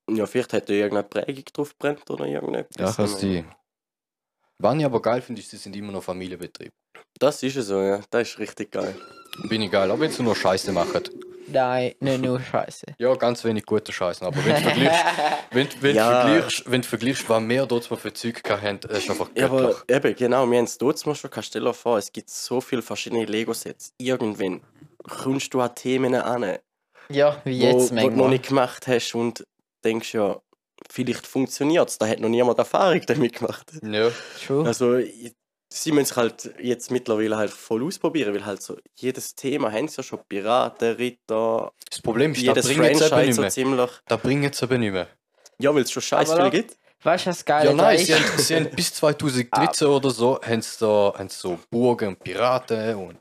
[0.10, 2.96] Ja, vielleicht hat er irgendeine Prägung drauf brennt oder irgendetwas.
[2.98, 3.54] Ja, kann sein.
[4.60, 6.72] Was ich aber geil finde, ist, sie sind immer noch Familienbetrieb.
[7.20, 8.00] Das ist es so, ja.
[8.10, 8.96] Das ist richtig geil.
[9.50, 11.04] Bin ich geil, auch wenn sie nur Scheiße machen.
[11.48, 12.86] Nein, nicht nur Scheiße.
[12.98, 14.22] Ja, ganz wenig guter Scheiß.
[14.22, 15.06] Aber wenn du vergleichst,
[15.52, 16.10] wenn, wenn Ja.
[16.14, 19.48] du vergleichst, wenn du vergleichst, was wir dort mal für Zeug haben, ist einfach Ja,
[19.48, 19.98] aber göttlich.
[19.98, 22.30] eben, genau, wir haben es dort mal schon, kannst du dir dir vor, es gibt
[22.30, 23.96] so viele verschiedene Lego-Sets.
[23.98, 24.62] Irgendwann
[25.10, 26.58] kommst du an Themen an,
[27.14, 28.30] Ja, wie wo, jetzt wo du noch manchmal.
[28.30, 29.44] nicht gemacht hast und
[29.84, 30.40] denkst ja,
[30.90, 33.72] vielleicht funktioniert es, da hat noch niemand Erfahrung damit gemacht.
[33.84, 34.12] Ja.
[34.46, 34.66] True.
[34.66, 35.00] Also,
[35.74, 39.88] sie müssen sich halt jetzt mittlerweile halt voll ausprobieren, weil halt so jedes Thema haben
[39.88, 43.36] sie ja schon Piraten, Ritter, Das Problem ist, da jedes bringen sie eben Franchise nicht
[43.36, 43.50] so mehr.
[43.52, 43.92] ziemlich.
[44.08, 45.08] Da bringen sie eben nicht mehr.
[45.60, 46.78] Ja, weil es schon scheiß Aber viel schau, gibt.
[47.04, 48.06] Weißt du, was geil Ja, nein, ist?
[48.08, 52.10] sie haben, sie haben bis 2013 oder so, haben sie, da, haben sie so Burgen
[52.10, 53.18] und Piraten und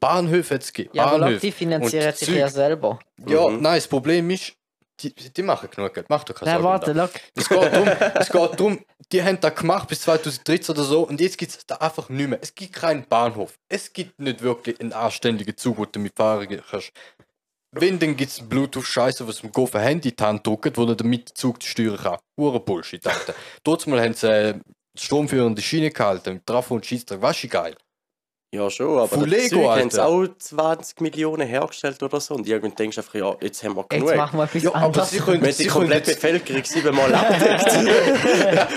[0.00, 0.96] Bahnhöfe jetzt gegeben.
[0.96, 1.40] Ja, aber Bahnhöfe.
[1.40, 2.98] die finanzieren sich ja selber.
[3.26, 3.62] Ja, Mhm.
[3.62, 4.52] nein, das Problem ist,
[5.00, 6.06] die, die machen genug Geld.
[6.10, 6.96] Mach doch keine Nein, Sorgen.
[6.98, 7.20] warte, schau.
[7.34, 7.88] Es geht darum,
[8.20, 11.66] es geht darum, die haben das gemacht bis 2013 oder so und jetzt gibt es
[11.66, 12.38] da einfach nicht mehr.
[12.40, 13.54] Es gibt keinen Bahnhof.
[13.68, 16.92] Es gibt nicht wirklich einen anständigen Zug, wo du damit fahren kannst.
[17.74, 20.84] Wenn, dann gibt es Bluetooth-Scheiße, was dem Go für Handy in die Hand drückt, wo
[20.84, 22.18] er damit den Zug steuern kann.
[22.38, 23.34] Hure Bullshit, Alter.
[23.64, 24.54] Dort mal haben sie äh,
[24.94, 27.22] stromführende Schiene gehalten, mit Trafo und Scheissdreck.
[27.22, 27.74] Was ist geil?
[28.54, 32.34] Ja, schon, aber das Lego, haben sie auch 20 Millionen hergestellt oder so.
[32.34, 34.14] Und irgendwann denkst du einfach, ja, jetzt haben wir Jetzt genug.
[34.14, 35.10] machen wir etwas Ja, aber anderes.
[35.10, 37.66] sie können, Wenn die sie können komplette jetzt, Bevölkerung siebenmal abdeckt.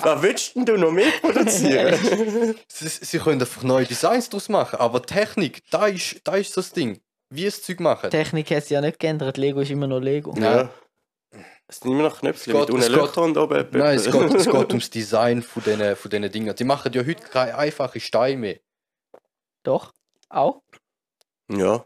[0.06, 2.56] Was willst denn du noch mehr produzieren?
[2.70, 6.72] sie, sie können einfach neue Designs daraus machen, aber Technik, da ist, da ist das
[6.72, 7.02] Ding.
[7.30, 8.10] Wie es Zeug machen.
[8.10, 9.38] Technik hat sich ja nicht geändert.
[9.38, 10.34] Lego ist immer noch Lego.
[10.38, 10.70] ja.
[11.68, 13.68] Es sind immer noch Knöpfe Es mit geht- unten Löchern und oben.
[13.72, 16.56] Nein, es geht, es geht ums Design von diesen, von diesen Dingen.
[16.56, 18.60] Die machen ja heute keine einfache Steine mehr.
[19.64, 19.92] Doch.
[20.30, 20.62] Auch.
[21.50, 21.84] Ja.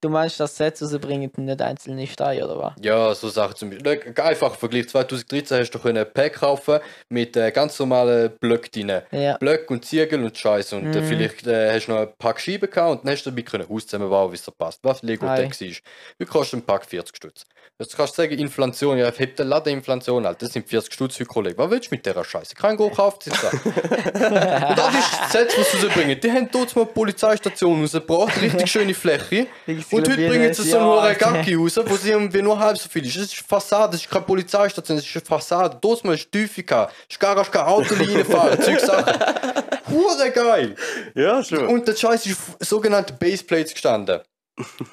[0.00, 2.72] Du meinst, dass Sets rausbringen und nicht einzelne Steine, oder was?
[2.80, 4.14] Ja, so Sachen zum Beispiel.
[4.22, 4.88] Einfach Vergleich.
[4.88, 6.78] 2013 hast du können ein Pack kaufen
[7.08, 9.02] mit äh, ganz normalen Blöcken drin.
[9.10, 9.36] Ja.
[9.38, 10.72] Blöcke und Ziegel und Scheiß.
[10.74, 11.04] Und äh, Mhm.
[11.04, 13.68] vielleicht äh, hast du noch ein Pack Scheiben gehabt und dann hast du dabei können
[13.68, 14.78] Haus zusammenbauen, wie es dir passt.
[14.84, 15.26] Was Lego.
[15.34, 15.82] Tech ist.
[16.18, 17.44] Wie kostet ein Pack 40 Stutz?
[17.80, 20.46] Jetzt kannst du sagen, Inflation, ja, hebt der Laden Inflation, Alter.
[20.46, 21.56] Das sind 40 Stutz für Kollegen.
[21.58, 22.56] Was willst du mit dieser Scheiße?
[22.56, 23.50] Kein Go kauft sie da.
[23.50, 23.64] und
[24.76, 26.18] das ist das Set, was sie rausbringen.
[26.18, 29.46] Die haben dort mal die Polizeistation rausgebracht, richtig schöne Fläche.
[29.68, 32.88] Und heute bringen sie so Ja, einen Gacki raus, wo sie irgendwie nur halb so
[32.88, 33.14] viel ist.
[33.16, 35.78] Das ist Fassade, das ist keine Polizeistation, das ist eine Fassade.
[35.80, 36.92] Dort mal ist Tiefe gehabt.
[37.08, 39.14] Ich kann kein Auto reinfahren, Zeug Sachen.
[39.88, 40.74] Hure geil!
[41.14, 41.68] Ja, schon.
[41.68, 44.20] Und der Scheiß ist auf sogenannte Baseplates gestanden.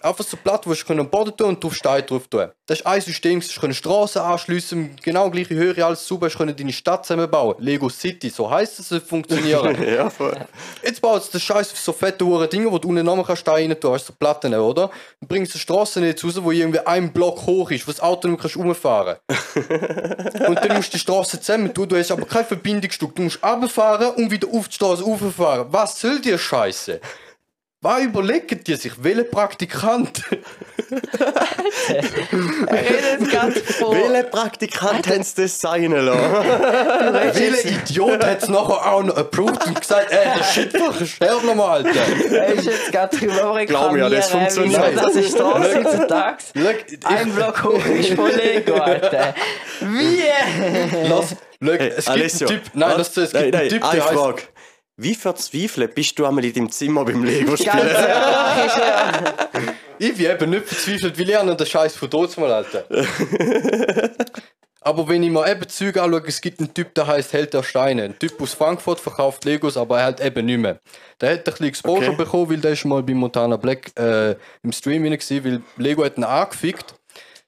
[0.02, 2.50] Einfach so platt, wo ich am Boden tun und auf Stein drauf tun.
[2.68, 6.56] Das ist ein System, du können Straßen anschliessen, genau gleiche Höhe, alles super, ich können
[6.56, 7.56] deine Stadt zusammenbauen.
[7.60, 9.78] Lego City, so heisst es, soll funktionieren.
[9.96, 10.36] ja, voll.
[10.84, 13.42] Jetzt baut es den Scheiß auf so fette hure Dinge, wo du unten nochmal kannst
[13.42, 14.90] Steine rein tun, hast so Platten, oder?
[15.20, 18.38] Und bringst eine Straßennetz raus, wo irgendwie ein Block hoch ist, wo das Auto nicht
[18.38, 19.18] mehr kannst rumfahren
[20.48, 23.16] Und dann musst du die Straße zusammen tun, du hast aber kein Verbindungsstück.
[23.16, 25.68] Du musst runterfahren und wieder auf die Straße rauffahren.
[25.70, 27.00] Was soll dir Scheiße?
[27.86, 28.94] Was überlegen die sich?
[28.98, 30.24] Welcher Praktikant?
[32.72, 33.94] redet ganz vor.
[33.94, 36.20] Welcher Praktikant haben sie designen lassen?
[37.14, 40.76] Welcher Idiot hat es nachher auch noch approved und gesagt, ey, der Shit
[41.08, 42.02] sterb nochmal, Alter.
[42.32, 44.82] Er ist jetzt gerade drüber Glaub mir, das funktioniert.
[44.90, 46.38] wieso Das ist da heutzutage.
[47.04, 49.36] Ein Block hoch ist von Lego, Alter.
[49.82, 50.24] Wie?
[51.08, 53.92] Lass, look, Hey, es Alessio, gibt einen Typ, nein, zu, es gibt nein, einen Typ,
[53.92, 54.55] der heißt.
[54.98, 57.88] Wie verzweifelt bist du einmal in deinem Zimmer beim Lego Ganz spielen?
[57.88, 59.50] ehrlich, ist ja.
[60.00, 62.86] ich bin eben nicht verzweifelt, weil ich lerne den Scheiß von dort mal, Alter.
[64.82, 67.64] aber wenn ich mir eben Züge anschaue, es gibt einen Typ, der heißt Held der
[67.64, 68.04] Steine.
[68.04, 70.80] Ein Typ aus Frankfurt verkauft Legos, aber er hat eben nicht mehr.
[71.20, 72.16] Der hat ein bisschen Exposure Okay.
[72.16, 76.18] bekommen, weil der ist mal bei Montana Black äh, im Stream gewesen, weil Lego hat
[76.18, 76.96] ihn angefickt,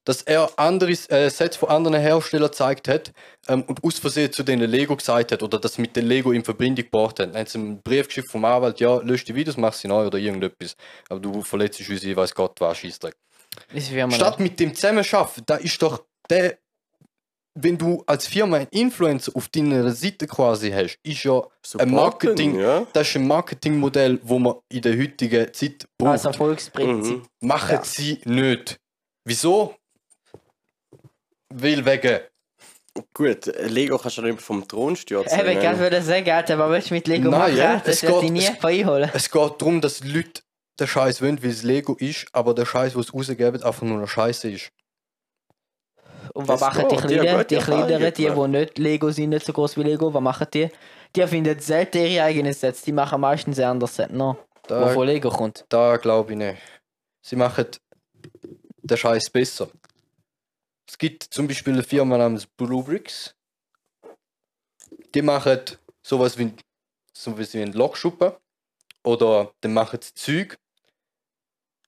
[0.08, 3.12] dass er andere äh, Sets von anderen Herstellern gezeigt hat
[3.50, 6.46] ähm, und aus Versehen zu denen Lego gesagt hat oder das mit den Lego in
[6.46, 7.28] Verbindung gebracht hat.
[7.28, 10.08] Dann haben sie einen Brief geschickt vom Anwalt, ja, lösch die Videos, mach sie neu
[10.08, 10.78] oder irgendetwas.
[11.10, 15.82] Aber du verletzt uns, ich weiß Gott, was man Statt mit dem zusammenarbeiten, da ist
[15.82, 16.58] doch der,
[17.56, 21.92] wenn du als Firma einen Influencer auf deiner Seite quasi hast, ist ja ein Supporten,
[21.92, 22.88] Marketing, ja.
[22.94, 26.12] das ist ein Marketingmodell, wo man in der heutigen Zeit braucht.
[26.12, 27.18] als Erfolgsprinzip.
[27.18, 27.48] Mhm.
[27.48, 27.84] Machen Ja.
[27.84, 28.80] sie nicht.
[29.26, 29.76] Wieso?
[31.54, 32.20] Weil wegen.
[33.14, 35.40] Gut, Lego kannst du nicht vom Thron stürzen.
[35.40, 35.78] Eben, ich ne?
[35.80, 37.58] würde sagen, Alter, was willst du mit Lego Nein, machen?
[37.58, 39.12] ja, Das wird dich nie es- einholen.
[39.14, 40.42] Es geht darum, dass die Leute
[40.80, 43.98] den Scheiß wollen, wie es Lego ist, aber der Scheiß, den sie rausgeben, einfach nur
[43.98, 44.72] eine Scheiße ist.
[46.34, 49.46] Und was Das machen die Kleinen, gute die Kleineren, die, die nicht Lego sind, nicht
[49.46, 50.70] so groß wie Lego, was machen die?
[51.16, 54.88] Die finden selten ihre eigenen Sets, die machen meistens ein anderes Set noch, wo Da,
[54.90, 55.66] von Lego kommt.
[55.70, 56.58] da glaube ich nicht.
[57.22, 57.66] Sie machen
[58.82, 59.70] den Scheiß besser.
[60.88, 63.36] Es gibt zum Beispiel eine Firma namens Blue Bricks.
[65.14, 65.60] Die machen
[66.02, 66.54] sowas wie,
[67.14, 68.32] sowas wie ein Lokschuppen.
[69.04, 70.58] Oder dann machen Zeug,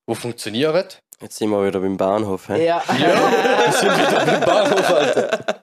[0.07, 0.85] die funktionieren.
[1.21, 2.47] Jetzt sind wir wieder beim Bahnhof.
[2.47, 2.65] He?
[2.65, 2.81] Ja.
[2.87, 5.61] Wir sind wieder beim Bahnhof, Alter.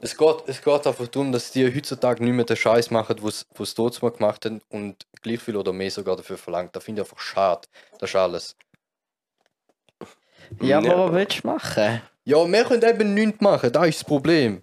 [0.00, 3.46] Es geht, es geht einfach darum, dass die heutzutage nicht mehr den Scheiß machen, was
[3.58, 6.76] sie dort mal gemacht haben und gleich viel oder mehr sogar dafür verlangt.
[6.76, 7.68] Das finde ich einfach schade.
[7.98, 8.56] Das ist alles.
[10.60, 10.98] Ja, aber Ja.
[10.98, 12.00] was willst du machen?
[12.24, 14.62] Ja, wir können eben nichts machen, das ist das Problem.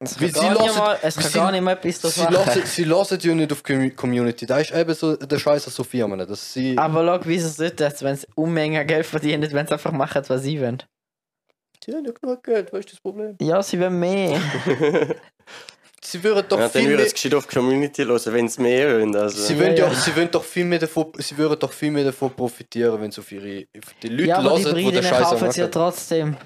[0.00, 2.00] Es Weil kann, sie gar, nicht lassen- mal, es kann sie- gar nicht mehr etwas
[2.00, 2.34] das Sie machen.
[2.34, 3.62] lassen, sie lassen ja nicht auf
[3.96, 4.46] Community.
[4.46, 6.20] Das ist eben so der Scheiß an so Firmen.
[6.20, 9.72] Dass sie, Aber schau, wie es nicht, als wenn sie Unmengen Geld verdienen, wenn sie
[9.72, 10.82] einfach machen, was sie wollen.
[11.84, 13.36] sie haben ja genug Geld, was ist das Problem?
[13.40, 14.40] Ja, sie wollen mehr.
[16.04, 17.12] Sie würden doch ja, dann viel würde mehr...
[17.12, 19.16] gescheit auf die Community hören, wenn sie mehr wollen.
[19.16, 19.42] Also.
[19.42, 19.94] Sie, Ja, wollen ja, ja.
[19.94, 23.20] sie, wollen doch viel mehr davon, sie würden doch viel mehr davon profitieren, wenn sie
[23.20, 25.60] auf ihre auf die Leute ja, aber die hören, die den Brüder Scheiß kaufen sie
[25.60, 25.72] ja machen.
[25.72, 26.36] trotzdem.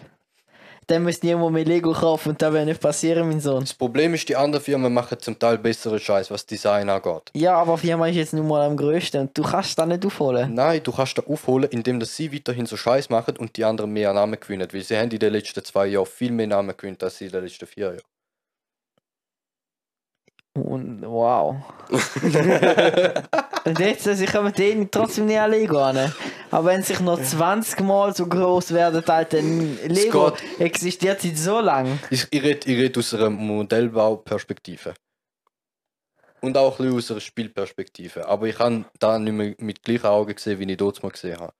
[0.88, 3.60] Dann muss niemand mehr Lego kaufen und das wird nicht passieren, mein Sohn.
[3.60, 7.30] Das Problem ist, die anderen Firmen machen zum Teil besseren Scheiß, was Design angeht.
[7.34, 10.52] Ja, aber Firma ist jetzt nun mal am größten und du kannst das nicht aufholen.
[10.52, 13.92] Nein, du kannst da aufholen, indem dass sie weiterhin so Scheiß machen und die anderen
[13.92, 14.66] mehr Namen gewinnen.
[14.72, 17.30] Weil sie haben in den letzten zwei Jahren viel mehr Namen gewinnt als sie in
[17.30, 18.11] den letzten vier Jahren.
[20.54, 21.56] Und wow.
[23.64, 26.12] und jetzt, also ich komme denen trotzdem nicht an Lego an.
[26.50, 31.98] Aber wenn sich noch 20 Mal so groß werden, Alter, Lego existiert seit so lang.
[32.10, 34.92] Ich, ich rede ich red aus einer Modellbauperspektive.
[36.42, 38.28] Und auch ein bisschen aus einer Spielperspektive.
[38.28, 41.38] Aber ich habe da nicht mehr mit gleichen Augen gesehen, wie ich dort mal gesehen
[41.38, 41.54] habe.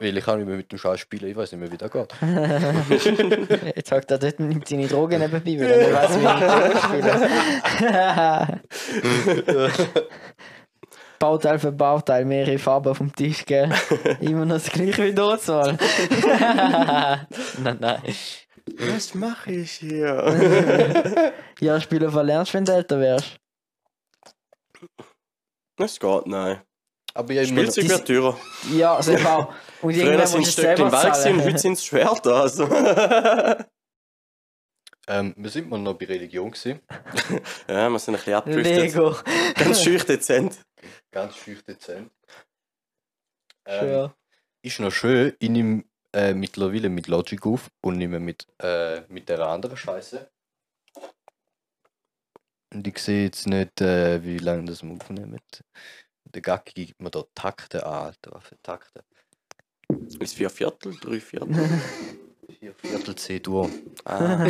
[0.00, 1.90] Weil ich kann nicht mehr mit dem Scheiß spielen, ich weiß nicht mehr, wie das
[1.90, 2.14] geht.
[3.76, 6.24] Jetzt sagt er dort nimmt seine Drogen nebenbei, weil er nicht weiß, wie
[7.00, 8.60] er spielen
[11.18, 13.68] Bauteil für Bauteil, mehrere Farben dem Tisch, gell?
[14.20, 15.76] Immer noch das gleiche wie dort mal.
[17.58, 18.02] nein, nein.
[18.78, 21.32] Was mache ich hier?
[21.60, 23.36] Ja, Spiele verlernst, wenn du älter wärst.
[25.76, 26.60] Es geht, nein.
[27.18, 28.38] Aber ich noch- Spielzeug wird teurer.
[28.72, 29.48] Ja, selber auch.
[29.82, 32.34] Und Früher irgendwann sind im Wald und heute sind es Schwerter.
[32.42, 32.64] Also.
[35.08, 36.80] ähm, wir sind mal noch bei Religion gewesen.
[37.68, 38.94] ja, wir sind ein bisschen abgedriftet.
[38.94, 39.16] Lego.
[39.56, 40.60] Ganz schüch dezent.
[41.10, 42.12] Ganz schüch dezent.
[43.66, 44.14] Ähm, Sure.
[44.62, 49.28] Ist noch schön, ich nehme äh, mittlerweile mit Logic auf und nehme mit, äh, mit
[49.28, 50.30] der anderen Scheiße.
[52.74, 55.40] Und ich sehe jetzt nicht, äh, wie lange das wir aufnehmen.
[56.34, 58.30] Der Gacki gibt mir da Takte an, Alter.
[58.32, 59.02] Was für Takte?
[60.20, 61.80] Ist vier Viertel, drei Viertel.
[62.58, 63.70] Vier Viertel C-Dur.
[64.04, 64.46] Ah.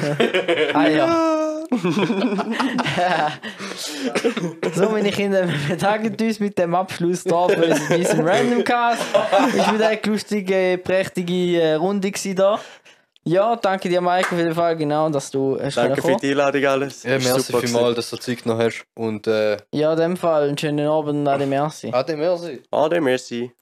[0.74, 1.48] Ah ja.
[4.74, 9.02] so, meine Kinder, wir bedanken uns mit dem Abschluss da für diesen Random Cast.
[9.54, 12.58] Ist wieder eine lustige, prächtige äh, Runde da.
[13.28, 16.64] Ja, danke dir, Mike, auf jeden Fall, genau, dass du hast Danke für die Einladung
[16.64, 17.02] alles.
[17.02, 18.86] Ja, merci vielmals, dass du Zeit noch hast.
[18.94, 21.90] Und äh, Ja, in dem Fall, einen schönen Abend, Ade, merci.
[21.92, 22.62] ade, merci.
[22.70, 23.52] Ade, merci.